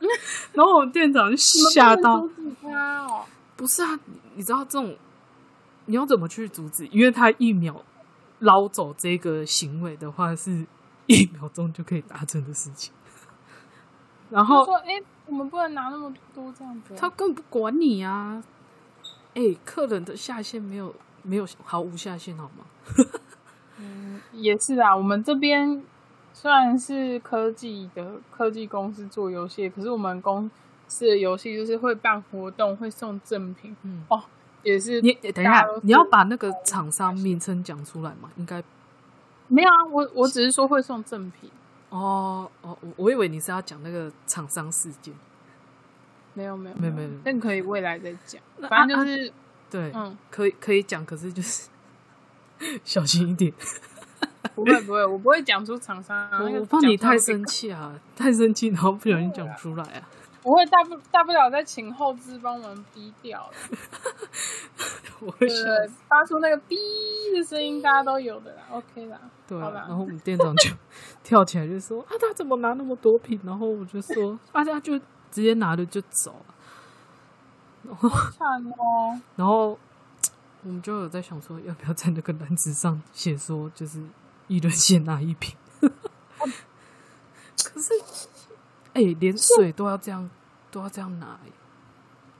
[0.54, 2.26] 然后我们店长就吓到，
[3.56, 4.96] 不是啊，你你知道这种
[5.86, 6.86] 你要怎么去阻止？
[6.88, 7.84] 因为他一秒
[8.40, 10.66] 捞走这个行为的话，是
[11.06, 12.92] 一秒钟就可以达成的事情。
[14.30, 18.42] 然后他说：“哎、我们不能拿那么多这样子。”他根本不管你啊！
[19.34, 22.64] 哎、客人的下限没有没有毫无下限好吗？
[24.32, 25.82] 也是啊，我们这边
[26.32, 30.50] 虽然是科技的科技公司做游戏，可是我们公
[30.86, 34.22] 司的游戏就是会办活动，会送赠品，嗯哦，
[34.62, 38.30] 也是你等一下你要把那个厂商名称讲出来吗？
[38.36, 38.62] 应该
[39.48, 41.50] 没有啊，我我只是说会送赠品，
[41.90, 45.14] 哦哦，我我以为你是要讲那个厂商事件。
[46.34, 49.30] 没有没有没有没有没有但可以未来再讲，反正就是、
[49.68, 51.68] 对，嗯，可以可以讲，可是就是
[52.84, 53.52] 小心一点，
[54.54, 60.08] 不会不会，我不会讲出厂商、啊，我我怕你太生气啊，太生气，然后不小心讲出来啊。
[60.42, 63.52] 不会大不大不了再请后置帮我们逼掉了，
[65.20, 65.88] 我会对。
[66.08, 66.76] 发出那个逼
[67.34, 70.70] 的声音，大家都有的啦，OK 啦，对啊，然后我们店长就
[71.22, 74.98] 跳起来就说：“啊，他怎么拿那么多瓶？”然后我就说：“啊，他就
[75.30, 76.54] 直接拿着就走了。
[78.32, 79.20] 惨哦。
[79.36, 79.78] ”然后
[80.64, 84.02] 我们就有在想说，要不要在那个篮子上写说，就是
[84.48, 85.56] 一人先拿一瓶。
[85.80, 85.88] 可
[87.80, 87.94] 是，
[88.94, 90.28] 哎、连水都要这样，
[90.70, 91.52] 都要这样拿、欸，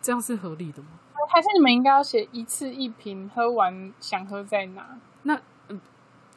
[0.00, 0.88] 这样是合理的吗？
[1.28, 4.98] 还是你们应该要写一次一瓶，喝完想喝再拿。
[5.22, 5.80] 那，嗯，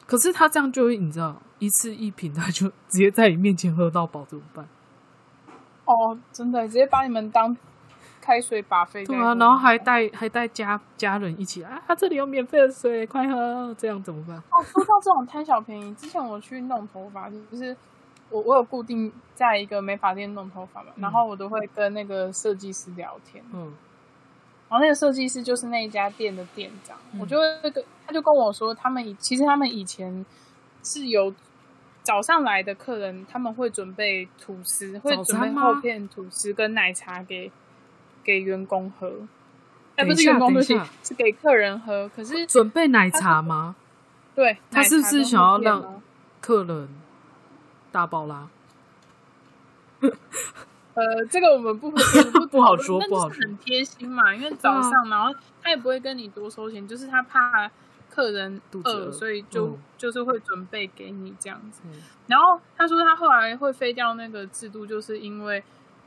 [0.06, 4.66] 可是他这样就会，你知道，一次一瓶，他就直接在你面前喝到饱，怎么办？
[5.84, 7.54] 哦，真的，直接把你们当
[8.20, 9.04] 开水把费。
[9.04, 14.36] 对啊，然后还带还带家家人一起啊，他，这里有免费的水，快喝，这样怎么办？
[14.36, 17.76] 哦，说到这种贪小便宜，之前我去弄头发，就是
[18.30, 23.72] 我我有固定在一个美发店弄头发嘛，然后我都会跟那个设计师聊天，嗯
[24.68, 30.26] 然后那个设计师就是那一家店的店长，嗯我就会跟他就跟我说，他们以其实他们以前
[30.82, 31.32] 是有
[32.02, 37.50] 早上来的客人，他们会准备吐司，会准备厚片吐司跟奶茶给
[38.24, 39.12] 给员工喝。
[39.94, 42.08] 哎，不是员工，对不起等一下，是给客人喝。
[42.08, 43.76] 可是准备奶茶吗？
[44.34, 46.02] 对，他是不是想要让哦
[46.40, 46.88] 客人
[47.96, 48.46] 大爆拉？
[50.92, 51.96] 呃，这个我们不不
[52.52, 57.70] 不好说那不好说就是很贴心嘛，因为早上，然后他也不会跟你多收钱，就是他怕
[58.10, 61.80] 客人饿饿，所以就、嗯就是会准备给你这样子。
[61.86, 61.92] 嗯
[62.26, 65.64] 然后他说他后来会废掉那个制度，就是因为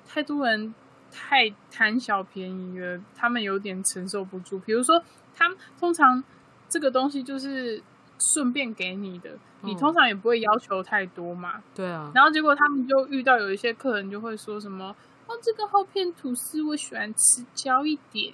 [0.08, 0.76] 太多人
[1.12, 4.60] 太贪小便宜了，他们有点承受不住。
[4.60, 5.04] 比如说，
[5.36, 6.24] 他们通常
[6.68, 7.82] 这个东西就是
[8.20, 11.64] 顺便给你的，你嗯通常也不会要求太多嘛。
[11.74, 14.96] 对啊，然后结果他们就遇到有一些客人就会说什么
[15.28, 18.34] ：“哦，这个厚片吐司我喜欢吃焦一点。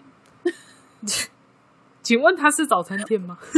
[2.02, 3.38] 请问他是早餐店吗？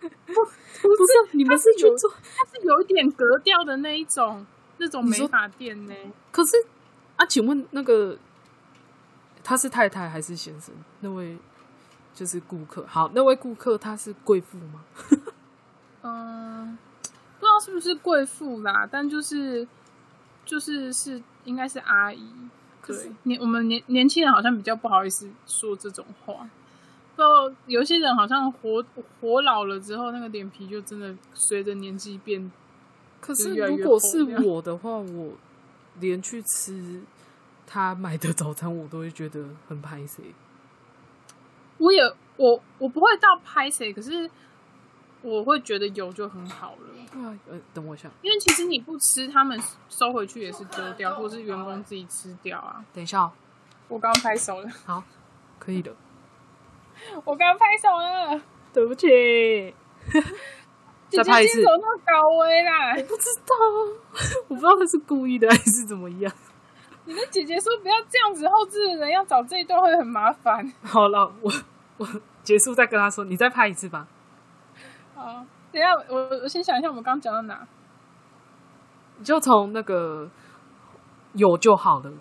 [0.00, 4.44] 不是，你们是去做他是有一点格调的那一种，
[4.78, 5.94] 那种美发店呢？
[6.32, 6.56] 可是
[7.16, 8.18] 啊，请问那个
[9.44, 10.74] 他是太太还是先生？
[11.00, 11.36] 那位
[12.14, 12.84] 就是顾客。
[12.88, 14.84] 好，那位顾客他是贵妇吗？
[16.02, 16.76] 嗯，
[17.38, 19.66] 不知道是不是贵妇啦，但就是
[20.44, 22.28] 就是是应该是阿姨。
[22.80, 26.34] 可是对，年我们年年轻人好像比较不好意思说这种话。
[27.14, 28.84] 不知道有些人好像活
[29.20, 32.50] 活老了之后，那个脸皮就真的随着年纪变。
[33.20, 35.32] 可是如果是我的话，我
[36.00, 37.02] 连去吃
[37.66, 40.24] 他买的早餐，我都会觉得很拍谁。
[41.78, 42.02] 我也
[42.36, 44.28] 我我不会到拍谁，可是
[45.22, 46.78] 我会觉得有就很好了。
[47.12, 49.58] 对啊，呃，等我一下，因为其实你不吃，他们
[49.88, 52.84] 收回去也是丢掉，或是员工自己吃掉啊。
[52.92, 53.32] 等一下、哦，
[53.88, 55.02] 我刚刚拍手了，好，
[55.58, 55.94] 可以的。
[57.24, 58.42] 我刚刚拍手了。
[58.72, 59.06] 对不起，
[61.10, 62.94] 姐姐再拍一次那么高危啦？
[63.06, 64.16] 不知道啊，
[64.48, 66.32] 我不知道他是故意的还是怎么样。
[67.04, 70.72] 你的姐姐说不要这样子，后置的人要找这一段会很麻烦。
[70.82, 71.52] 好了，我
[71.98, 72.08] 我
[72.42, 74.08] 结束再跟他说，你再拍一次吧。
[75.14, 77.66] 好，等一下我我先想一下，我们刚刚讲到哪？
[79.18, 80.28] 你就从那个
[81.34, 82.12] 有就好了，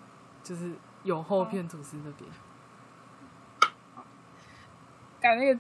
[0.44, 0.74] 就是
[1.04, 2.30] 有厚片吐司那边。
[5.20, 5.60] 感那个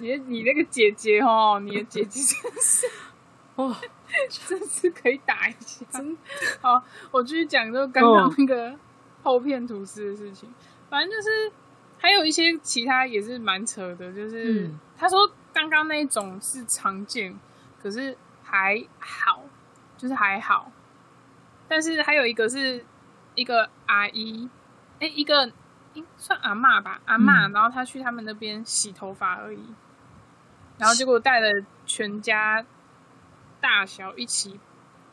[0.00, 2.86] 你你那个姐姐哦，你的姐姐真是
[3.56, 3.74] 哦，
[4.28, 5.84] 真是可以打一下。
[6.60, 8.78] 好，我继续讲，就刚刚那个
[9.22, 10.52] 厚片吐司的事情。
[10.88, 11.52] 反正就是
[11.98, 15.18] 还有一些其他也是蛮扯的，就是、嗯他说
[15.52, 17.38] 刚刚那一种是常见，
[17.82, 19.42] 可是还好，
[19.96, 20.70] 就是还好。
[21.68, 22.84] 但是还有一个是
[23.34, 24.48] 一个阿姨，
[24.98, 25.52] 哎、一个
[25.94, 27.52] 应算阿妈吧，阿妈，嗯。
[27.52, 29.74] 然后她去他们那边洗头发而已，
[30.78, 32.64] 然后结果带了全家
[33.60, 34.58] 大小一起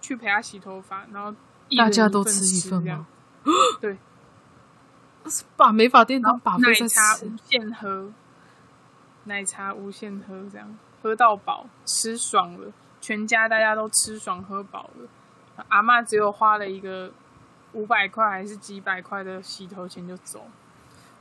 [0.01, 1.35] 去陪她洗头发，然后
[1.77, 3.05] 大家都吃一份吗？
[3.79, 3.97] 对，
[5.55, 6.89] 把美发店当把费在吃。
[6.89, 8.11] 茶无，限喝，
[9.27, 15.07] 奶茶无限喝，这样喝到饱，吃爽了，全家大家都吃爽喝饱了。
[15.69, 17.11] 阿嬷只有花了一个
[17.73, 20.45] 五百块还是几百块的洗头钱就走，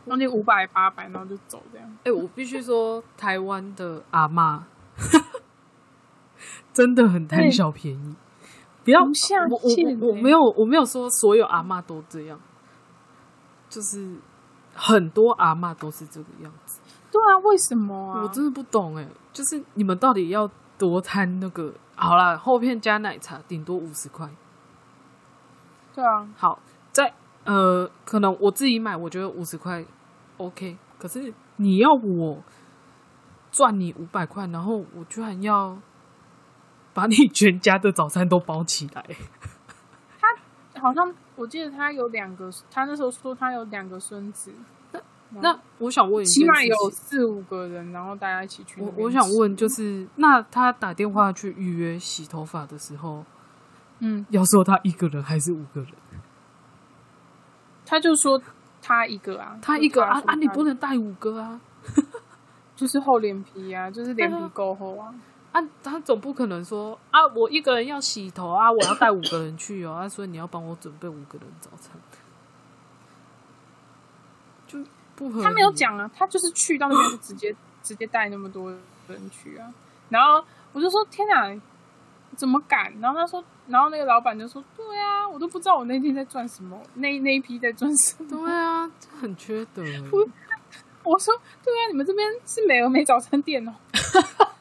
[0.06, 1.96] 忘记五百八百，然后就走这样。
[2.04, 4.62] 哎、我必须说，台湾的阿嬷
[6.72, 8.16] 真的很贪小便宜。
[8.84, 12.38] 不要，我我我我没有我没有说所有阿嬷都这样，
[13.68, 14.16] 就是
[14.74, 16.80] 很多阿嬷都是这个样子。
[17.16, 18.22] 对啊，为什么啊？
[18.22, 21.72] 我真的不懂哎，就是你们到底要多贪那个？
[21.94, 24.28] 好啦，厚片加奶茶顶多五十块。
[25.94, 26.58] 对啊，好，
[26.92, 29.82] 在呃，可能我自己买，我觉得五十块
[30.36, 30.76] OK。
[30.98, 32.42] 可是你要我
[33.50, 35.78] 赚你五百块，然后我居然要
[36.92, 39.02] 把你全家的早餐都包起来，
[40.20, 40.28] 他
[40.82, 44.52] 好像我记得他有两个，他那时候说他有两个孙子，
[45.42, 48.92] 那我想问一起码有四五个人，然后大家一起去我。
[48.96, 53.24] 我想问，就是那他打电话去预约洗头发的时候，
[54.00, 55.90] 嗯，要说他一个人还是五个人？
[57.84, 58.40] 他就说
[58.82, 61.60] 他一个啊，他一个啊啊，你不能带五个啊
[62.74, 65.14] 就是厚脸皮啊，就是脸皮够厚啊。
[65.52, 65.62] 啊！
[65.82, 71.92] 他总不可能说啊，我一个人要洗头啊，我要带五个人去哦，啊，所以你要帮我准备五个人早餐，
[74.66, 74.78] 就。
[75.42, 78.70] 他没有讲啊，他就是去到那边就直接 直接带那么多
[79.08, 79.72] 人去啊。
[80.08, 81.54] 然后我就说天哪，
[82.36, 82.92] 怎么敢？
[83.00, 88.28] 然后他说，然后那个老板就说，对啊，我都不知道我那天在赚什么，那那一批在赚什么。
[88.28, 90.02] 对啊，这很缺德欸。
[91.02, 91.32] 我说，
[91.64, 93.74] 对啊，你们这边是美而美早餐店哦。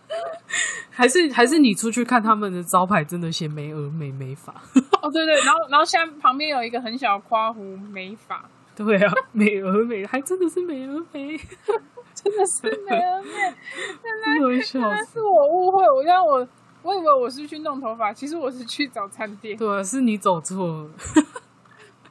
[0.92, 4.54] 还是还是你出去看他们的招牌，真的写美而美美法。
[5.02, 8.46] 哦，对对，然后然后现在旁边有一个很小的夸弧美发，
[8.86, 11.38] 对啊，美而美，还真的是美而美，
[12.14, 13.30] 真的是美而美。
[14.04, 14.80] 真的会笑死。
[14.80, 16.46] 那是我误会，我让我
[16.82, 19.58] 我以为我是去弄头发，其实我是去早餐店。
[19.58, 20.90] 对啊，是你走错了。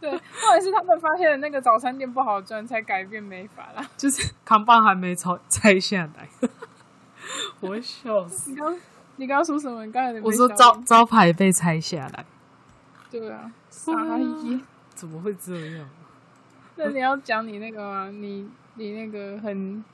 [0.00, 3.86] 对，后来是他们发现那个早餐店不好赚，才改变美发啦。
[3.96, 6.28] 就是扛棒还没拆拆下来，
[7.60, 8.50] 我会笑死。
[8.50, 8.78] 你刚
[9.16, 9.84] 你刚刚说什么？
[9.84, 12.24] 你刚才我说招招牌被拆下来，
[13.10, 14.62] 对啊，傻眼。
[14.94, 15.88] 怎么会这样？
[16.76, 18.10] 那你要讲你那个吗？
[18.10, 19.84] 你你那个很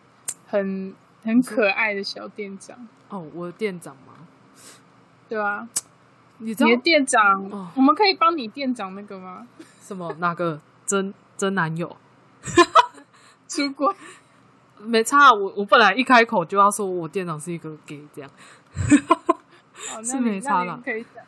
[0.46, 4.14] 很很可爱的小店长，哦，我的店长吗？
[5.28, 5.68] 对啊、
[6.38, 9.46] 你知道你的店长，哦我们可以帮你店长那个吗？
[9.80, 11.96] 什么哪个真真男友？
[13.46, 13.94] 出轨？
[14.78, 18.30] 没差啊，我我本来一开口就要说我店长是一个 gay 这样，
[19.94, 21.22] 哦，是你没差啦那你可以讲。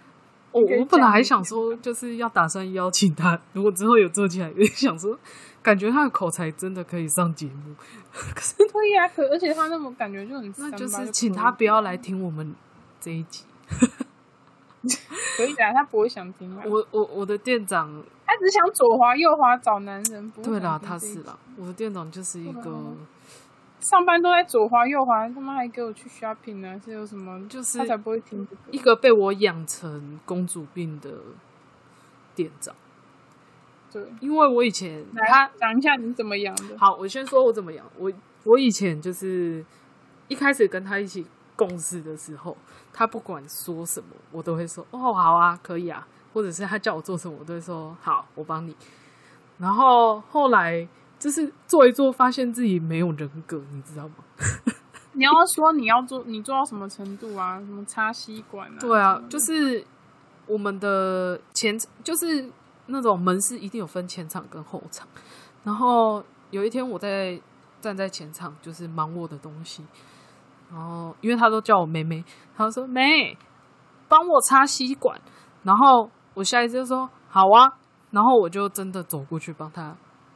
[0.52, 5.18] 我我本来还想说，就是要打算邀请他，如果之后有做起来，也想说，
[5.62, 7.74] 感觉他的口才真的可以上节目。
[8.12, 12.54] 可是对呀啊，可而且他那么感觉就很那就是请他不要来听我们
[13.00, 13.44] 这一集。
[15.36, 16.62] 可以啊，他不会想听啊。
[16.66, 17.88] 我我我的店长，
[18.26, 22.94] 他只想左滑右滑找男人，不对啦，他是啦，我的店长就是一个，
[23.82, 27.46] 上班都在左滑右滑，他妈还给我去 shopping 呢，是有什么？
[27.48, 28.62] 就是他才不会听这个。
[28.70, 31.10] 一个被我养成公主病的
[32.34, 32.74] 店长，
[33.92, 36.78] 对，因为我以前来他讲一下你怎么养的。
[36.78, 37.84] 好，我先说我怎么养。
[37.98, 38.10] 我
[38.44, 39.64] 我以前就是
[40.28, 41.26] 一开始跟他一起
[41.56, 42.56] 共事的时候，
[42.92, 48.76] 他不管说什么，我都会说哦好啊，可以啊，或者是他叫我做什么，我都会说好，我帮你。
[49.58, 50.88] 然后后来
[51.22, 54.14] 就是做一做，发现自己没有人格，你知道吗？
[55.14, 57.60] 你要说你要做，你做到什么程度啊？
[57.60, 58.76] 什么插吸管啊？
[58.80, 59.84] 对啊就是
[60.46, 62.50] 我们的前就是
[62.86, 65.06] 那种门市一定有分前场跟后场。
[65.62, 67.40] 然后有一天我在
[67.80, 69.84] 站在前场，就是忙我的东西，
[70.72, 72.24] 然后因为他都叫我妹妹，
[72.56, 73.38] 他说妹，
[74.08, 75.20] 帮我插吸管。
[75.62, 77.70] 然后我下一次就说好啊，
[78.10, 79.94] 然后我就真的走过去帮他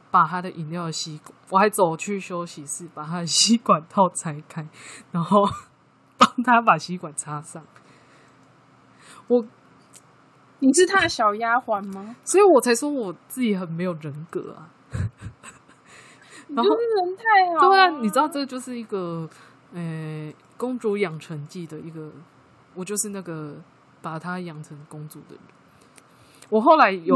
[0.09, 4.67] 把他的饮料的吸管，我还走去休息室把他的吸管套拆开，
[5.11, 5.47] 然后
[6.17, 7.63] 帮他把吸管插上。
[9.27, 9.45] 我，
[10.59, 12.15] 你是他的小丫鬟吗？
[12.23, 14.69] 所以我才说我自己很没有人格啊。
[16.47, 19.29] 然后人太好、对啊，你知道这就是一个
[19.73, 22.09] 呃公主养成记的一个，
[22.73, 23.57] 我就是那个
[24.01, 25.39] 把她养成公主的人。
[26.49, 27.13] 我后来有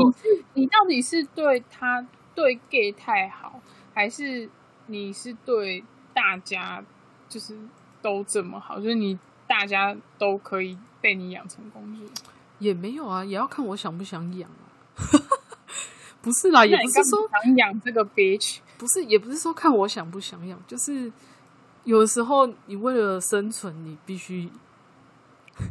[0.54, 2.06] 你你到底是对他
[2.42, 3.62] 对 gay 太好，
[3.94, 4.50] 还是
[4.88, 6.84] 你是对大家
[7.30, 7.56] 就是
[8.02, 8.80] 都这么好？
[8.80, 12.04] 就是你大家都可以被你养成公主？
[12.58, 14.66] 也没有啊，也要看我想不想养啊。
[16.24, 18.58] 不是啦，也不是说想养这个 bitch？
[18.80, 21.12] 不是，也不是说看我想不想养，就是
[21.84, 24.50] 有的时候你为了生存，你必须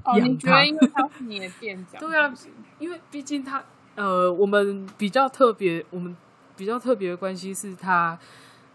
[0.04, 2.00] 哦，养你觉他得因为他是你的店长？
[2.00, 2.32] 对啊
[2.78, 3.62] 因为毕竟他
[3.96, 6.16] 呃，我们比较特别，我们
[6.60, 8.18] 比较特别的关系是他，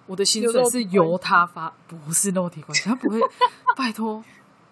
[0.07, 3.19] 我的薪有水是由他发，不是肉体关系，他不会。
[3.77, 4.23] 拜托，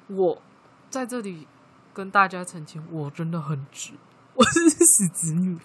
[0.07, 0.41] 我
[0.89, 1.47] 在这里
[1.93, 3.91] 跟大家澄清，我真的很直，
[4.33, 5.55] 我是死直女。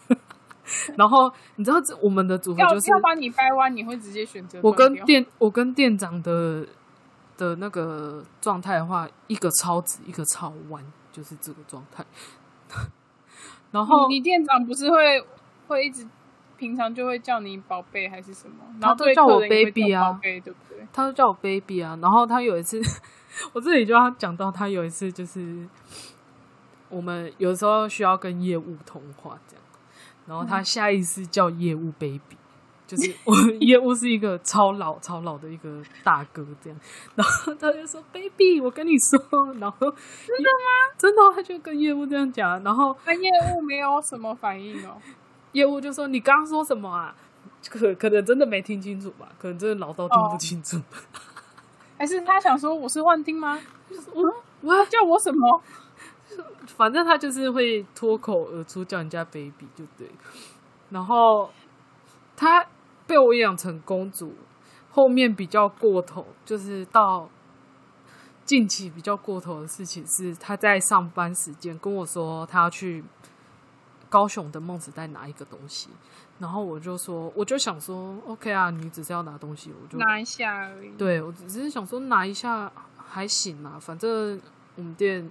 [0.99, 6.66] 然后你知道这我们的组合要就是要把你掰弯，你会直接选择我跟店我跟店长的
[7.38, 12.05] 的那个状态的话，一个超直，一个超弯，就是这个状态。
[13.72, 15.24] 然后你你店长不是会
[15.66, 16.07] 会一直
[16.59, 18.56] 平常就会叫你宝贝还是什么？
[18.80, 20.86] 然他后对都叫我 baby 啊叫宝贝对不对？
[20.92, 22.80] 他都叫我 baby 啊，然后他有一次，
[23.54, 25.66] 我这里就要讲到他有一次就是
[26.88, 29.64] 我们有时候需要跟业务通话这样，
[30.26, 32.36] 然后他下意识叫业务 baby，
[32.86, 36.78] 就是 我们业务是一个超老超老的一个大哥这样，
[37.14, 39.18] 然后他就说 baby，我跟你说，
[39.61, 40.96] 然后真的吗？
[40.96, 44.96] 真的，他就跟业务这样讲，然后那业务没有什么反应哦。
[45.59, 47.14] 业务就说你刚刚说什么啊？
[47.68, 50.80] 可可能真的没听清楚吧，可能真的老到听不清楚。
[51.98, 53.59] 还是他想说我是幻听吗？
[54.14, 54.22] 我
[54.61, 55.62] 我叫我什么？
[56.76, 60.09] 反正他就是会脱口而出叫人家 baby 就对，
[60.90, 61.50] 然后
[62.36, 62.64] 他
[63.06, 64.34] 被我养成公主，
[64.90, 67.28] 后面比较过头，就是到
[68.44, 73.02] 近期比较过头的事情是他在上班时间跟我说他要去
[74.09, 75.88] 高雄的孟子代拿一个东西，
[76.38, 80.90] 然后我就说我就想说 OK 啊，你只是要拿东西，我就拿一下而已。
[80.96, 84.40] 对我只是想说拿一下还行啊，反正
[84.76, 85.30] 我们店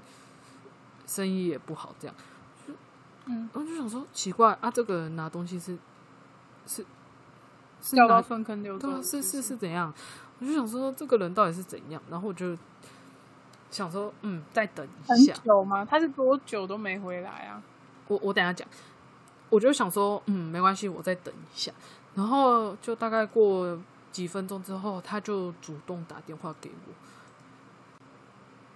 [1.06, 2.16] 生意也不好，这样。
[3.26, 5.78] 嗯，我就想说奇怪啊，这个人拿东西是
[6.66, 6.86] 是
[7.82, 9.04] 是拿掉到粪坑流对啊，走。
[9.04, 9.94] 是是是怎样？
[10.40, 12.58] 我就想说这个人到底是怎样，然后我就
[13.70, 15.84] 想说嗯，再等一下，久吗？
[15.84, 17.62] 他是多久都没回来啊？
[18.08, 18.68] 我我等下讲。
[19.50, 21.72] 我就想说嗯，没关系，我再等一下。
[22.16, 23.80] 然后就大概过
[24.12, 26.94] 几分钟之后，他就主动打电话给我，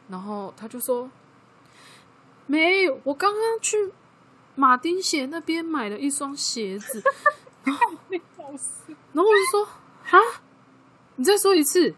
[0.08, 1.10] 然后他就说
[2.48, 3.92] ：“没有，我刚刚去
[4.56, 7.04] 马丁鞋那边买了一双鞋子。”
[8.10, 8.96] 你笑死！
[9.14, 9.68] 然后我就说
[10.12, 10.42] ：“啊，
[11.16, 11.94] 你再说一次。”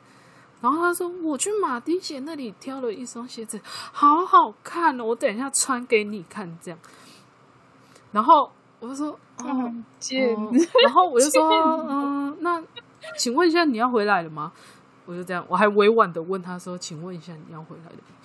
[0.62, 6.80] 然后他说：“我去马丁鞋那里挑了一双鞋子，好好看哦，我等一下穿给你看。”这样，
[8.14, 8.50] 然后
[8.80, 9.10] 我就说
[9.44, 10.34] ：“哦，很贱。
[10.34, 10.50] 哦
[10.86, 11.50] 然后我就说
[11.90, 12.64] ：“嗯、 那
[13.18, 14.54] 请问一下，你要回来了吗？”
[15.06, 18.16] 我就这样，我还委婉的问他说：“请问一下，你要回来了吗？”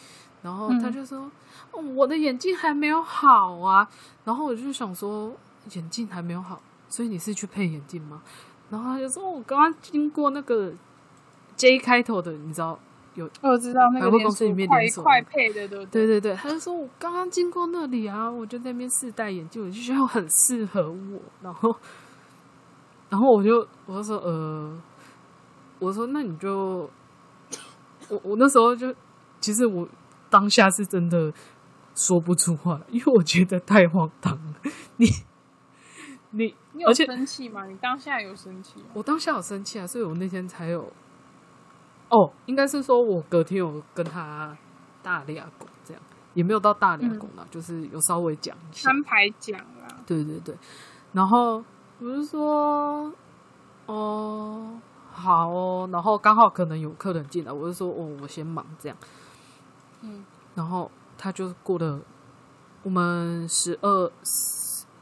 [0.43, 1.29] 然后他就说
[1.73, 3.89] ：“哦，我的眼镜还没有好啊。”
[4.25, 5.33] 然后我就想说
[5.75, 8.23] ：“眼镜还没有好，所以你是去配眼镜吗？”
[8.71, 10.73] 然后他就说：“哦我刚刚经过那个
[11.57, 12.79] J 开头的，你知道
[13.19, 15.87] 有我知道那个百货公司里面快连锁快配的，对对？
[15.87, 21.75] 对对对，他就说我刚刚经过那里啊，我就在那边试戴眼镜，我就觉得很适合我，然后，
[23.11, 24.81] 然后我就我就说呃，
[25.81, 26.89] 我说那你就，
[28.09, 28.95] 我我那时候就，
[29.41, 29.89] 其实我
[30.31, 31.33] 当下是真的
[31.95, 34.55] 说不出话，因为我觉得太荒唐了，
[34.97, 35.07] 你
[36.31, 37.67] 你你有生气吗？
[37.67, 38.75] 你当下有生气？
[38.95, 40.93] 我当下有生气啊，所以我那天才有，
[42.11, 44.57] 哦，应该是说我隔天有跟他
[45.03, 46.03] 大俩拱这样，
[46.35, 48.91] 也没有到大俩拱啦，就是有稍微讲一下。
[48.91, 50.57] 安排讲啦，对对对，
[51.13, 51.63] 然后
[52.01, 53.13] 我就说，
[53.87, 54.81] 哦，
[55.13, 58.97] 好哦，然后刚好可能有客人进来，我就说，哦，我先忙这样。
[60.03, 62.01] 嗯，然后他就过了，
[62.85, 64.13] 我们十二，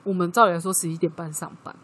[0.05, 1.77] 我们照理来说十一点半上班，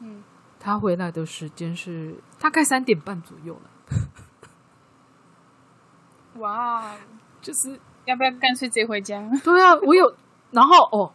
[0.00, 0.22] 嗯，
[0.58, 3.70] 他回来的时间是大概三点半左右了，
[6.40, 6.94] 哇，
[7.40, 9.20] 就是要不要干脆直接回家？
[9.44, 10.14] 对啊，我有，
[10.50, 11.12] 然后哦，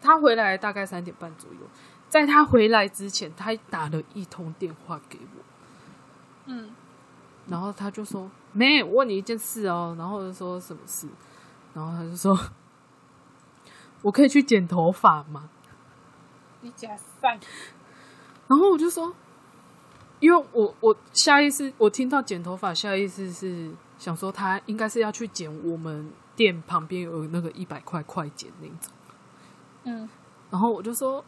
[0.00, 1.58] 他回来大概三点半左右，
[2.08, 5.42] 在他回来之前，他打了一通电话给我，
[6.46, 6.70] 嗯，
[7.48, 11.08] 然后他就说：“妹，我问你一件事哦。”然后就说什么事？
[11.72, 12.38] 然后他就说
[14.02, 15.48] ：“我可以去剪头发吗
[16.60, 17.38] 你假散，？”
[18.48, 19.14] 然后我就说
[20.20, 28.92] ：“因为我我下意识我听到剪头发，下意识是想说他应该是要去剪我们店旁边有那个一百块快剪那种。”
[29.84, 30.08] 嗯，
[30.50, 31.22] 然后我就说：“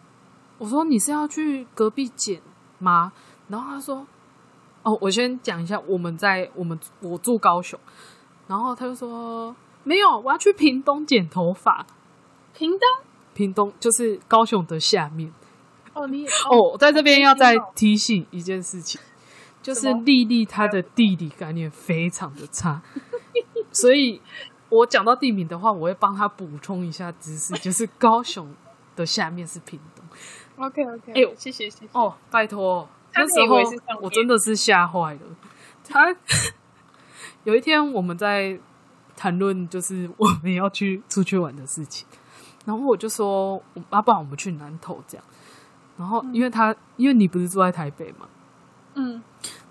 [0.56, 2.40] 我说你是要去隔壁剪
[2.78, 3.12] 吗？”
[3.48, 4.06] 然后他说
[4.82, 7.78] ：“哦，我先讲一下，我们在我们我住高雄。”
[8.48, 11.86] 然后他就说：“没有，我要去屏东剪头发。
[12.54, 12.80] 屏东
[13.34, 15.30] 屏东就是高雄的下面。
[15.96, 19.00] 哦，你哦，在这边要再提醒一件事情，
[19.62, 22.82] 就是丽丽她的地理概念非常的差，
[23.72, 24.20] 所以
[24.68, 28.54] 我讲到地名的话，我会帮她补充一下知识，就是高雄
[28.94, 30.04] 的下面是屏东。
[30.56, 31.88] OK OK，哎谢谢谢谢。
[31.92, 33.56] 哦，拜托，那时候
[34.02, 35.20] 我真的是吓坏了。
[35.82, 36.14] 他
[37.44, 38.58] 有一天我们在
[39.16, 42.06] 谈论就是我们要去出去玩的事情，
[42.66, 45.24] 然后我就说，啊，不然我们去南投这样。
[45.96, 48.28] 然后因为他因为你不是住在台北嘛，
[48.94, 49.22] 嗯，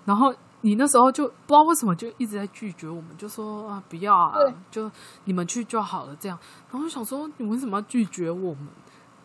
[0.04, 4.36] 然后你那时候就不知道为什么就一直在拒绝我们，就说啊不要啊，
[4.70, 4.90] 就
[5.24, 6.38] 你们去就好了这样。
[6.70, 8.68] 然后我想说你为什么要拒绝我们？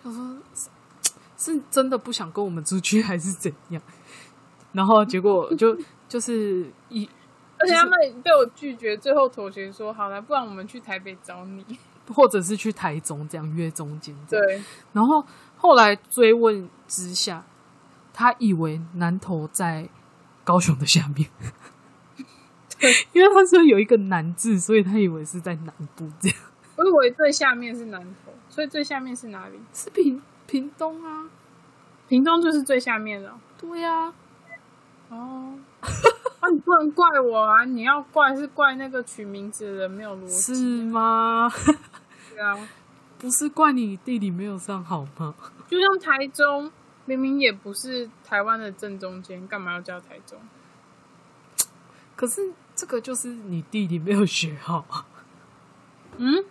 [0.03, 0.69] 他说是
[1.37, 3.81] 是真的不想跟我们出去还是怎样？
[4.73, 5.75] 然后结果就
[6.07, 7.09] 就是一
[7.57, 11.65] 而且他们被我拒绝，最后妥协说好了，不然我们去台北找你。
[12.13, 14.13] 或者是去台中这样约中间。
[14.27, 15.23] 对，然后
[15.61, 17.43] 后来追问之下，
[18.11, 19.87] 他以为南投在
[20.43, 21.29] 高雄的下面，
[23.13, 26.37] 因为他说有一个南字，所以他以为是在南部这样。
[26.77, 29.59] 我以为最下面是南投，所以最下面是哪里？
[29.71, 31.29] 是屏屏东啊，
[32.07, 33.39] 屏东就是最下面了。
[33.59, 34.11] 对呀、
[35.09, 35.53] 哦，
[36.41, 37.63] 啊，你不能怪我啊！
[37.65, 41.51] 你要怪是怪那个取名字的人没有逻是辑吗？
[42.41, 42.57] 啊。
[43.21, 45.35] 不是怪你地理没有上好吗？
[45.67, 46.71] 就像台中，
[47.05, 50.39] 明明也不是台湾的正中间，干嘛要叫台中？
[52.15, 55.05] 可是这个就是你地理没有学好啊，
[56.17, 56.43] 嗯，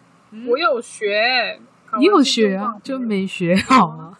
[0.46, 1.60] 我有学，
[1.98, 4.16] 你有学啊就没学好啊。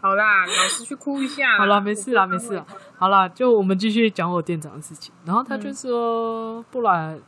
[0.00, 1.58] 好啦，老师去哭一下。
[1.58, 2.64] 好啦，没事啦，没事啦。
[2.96, 5.12] 好啦，就我们继续讲我店长的事情。
[5.24, 7.20] 然后他嗯就说，不然，哎、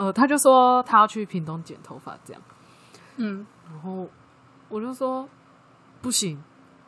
[0.00, 2.42] 呃，他就说他要去屏东剪头发这样。
[3.16, 4.08] 嗯，然后
[4.70, 5.28] 我就说
[6.00, 6.42] 不行，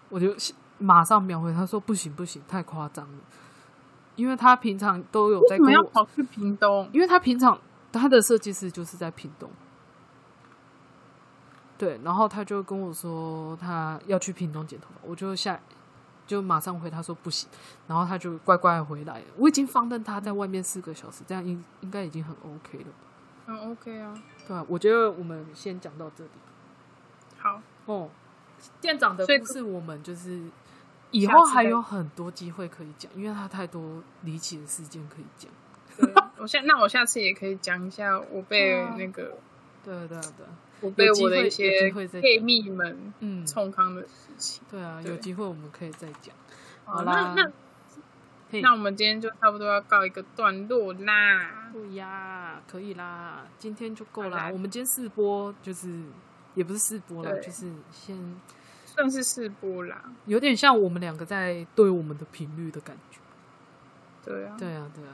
[0.09, 0.35] 我就
[0.79, 3.19] 马上秒回他说不行不行，太夸张了，
[4.17, 6.89] 因为他平常都有在跟我，要跑去屏东？
[6.91, 7.61] 因为他平常
[7.93, 9.51] 他的设计师就是在屏东。
[11.77, 15.61] 对，然后他就跟我说他要去屏东剪头发，我就下
[16.33, 17.47] 就马上回他说不行，
[17.87, 19.27] 然后他就乖乖回来了。
[19.37, 22.87] 我已经放任他在外面四个小时，这样应应该已经很 OK 了
[23.45, 23.55] 很？
[23.55, 24.15] 嗯，OK 啊，
[24.49, 26.31] 对啊，我觉得我们先讲到这里。
[27.37, 28.09] 好，哦，
[28.81, 30.41] 店长的故事我们就是
[31.11, 35.53] 以后还有很多机会可以讲，因为他太多离奇的事件可以讲。
[36.39, 39.37] 我下那我下次也可以讲一下我被啊那个
[39.85, 40.51] 对啊对啊对啊，
[40.83, 44.63] 我被我的一些机会再讲配蜜们嗯，冲康的事情。
[44.71, 46.35] 对啊，对有机会我们可以再讲。
[46.85, 47.45] 好好啦那
[48.51, 51.71] 那那我们今天就差不多要告一个段落啦。
[51.73, 54.37] 对呀，可以啦，今天就够啦。
[54.37, 56.03] 啦我们今天试播就是
[56.55, 58.37] 也不是试播了，就是先
[58.85, 63.21] 算是试播啦，有点像我们两个在对我们的频率的感觉。
[64.25, 64.55] 对啊。
[64.59, 65.11] 对啊，对啊。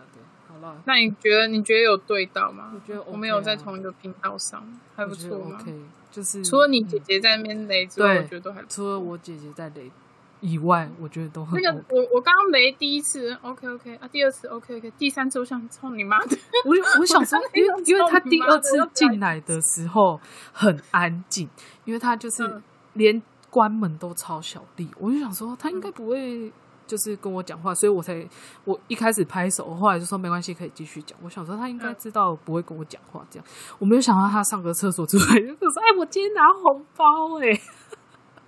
[0.49, 2.73] 好了，那你觉得你觉得有对到吗？
[2.75, 5.75] 我觉得 OK 啊我们有在同一个频道上，还不错吗？OK，
[6.11, 9.91] 就是除了你姐嗯姐在那边雷之外，对我觉得都还除了我姐姐在雷
[10.41, 11.85] 以外，我觉得都很那个。
[11.91, 16.35] 我我刚刚雷第一次 OK OK 啊，第二次 OK OK，第三次我想操你妈的，
[16.65, 20.19] 我我想说， 因为因为他第二次进来的时候
[20.55, 21.47] 很安静，
[21.85, 22.63] 因为他就是嗯
[22.95, 26.51] 连关门都超小力，我就想说他应该不会
[26.89, 28.27] 就是跟我讲话，所以我才
[28.65, 31.17] 我一开始拍手，后来就说没关系，可以继续讲。
[31.23, 33.47] 我想说他应该嗯知道不会跟我讲话，这样
[33.79, 37.53] 我没有想到他上个厕所出来就说：“哎，我今天拿红包哎、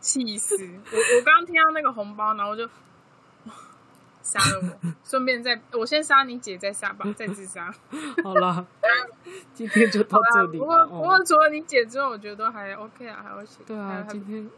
[0.00, 0.56] 气死！
[0.56, 2.64] 我我刚刚听到那个红包，然后我就
[3.44, 3.52] 哇
[4.22, 7.70] 杀了我，顺便再我先杀你姐，再杀吧，再自杀。
[8.24, 8.66] 好了，
[9.52, 10.58] 今天就到这里。
[10.58, 13.46] 不过不哦过除了你姐之外，我觉得都还 OK 啊，还 OK。
[13.66, 14.48] 对啊，今天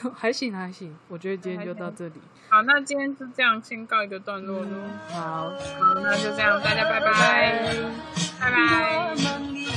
[0.16, 2.14] 还行还行，我觉得今天就到这里。
[2.48, 4.82] 好，那今天就这样，先告一个段落喽。
[5.08, 5.50] 好。
[5.50, 7.74] 好，那就这样，大家拜拜，
[8.40, 9.67] 拜拜。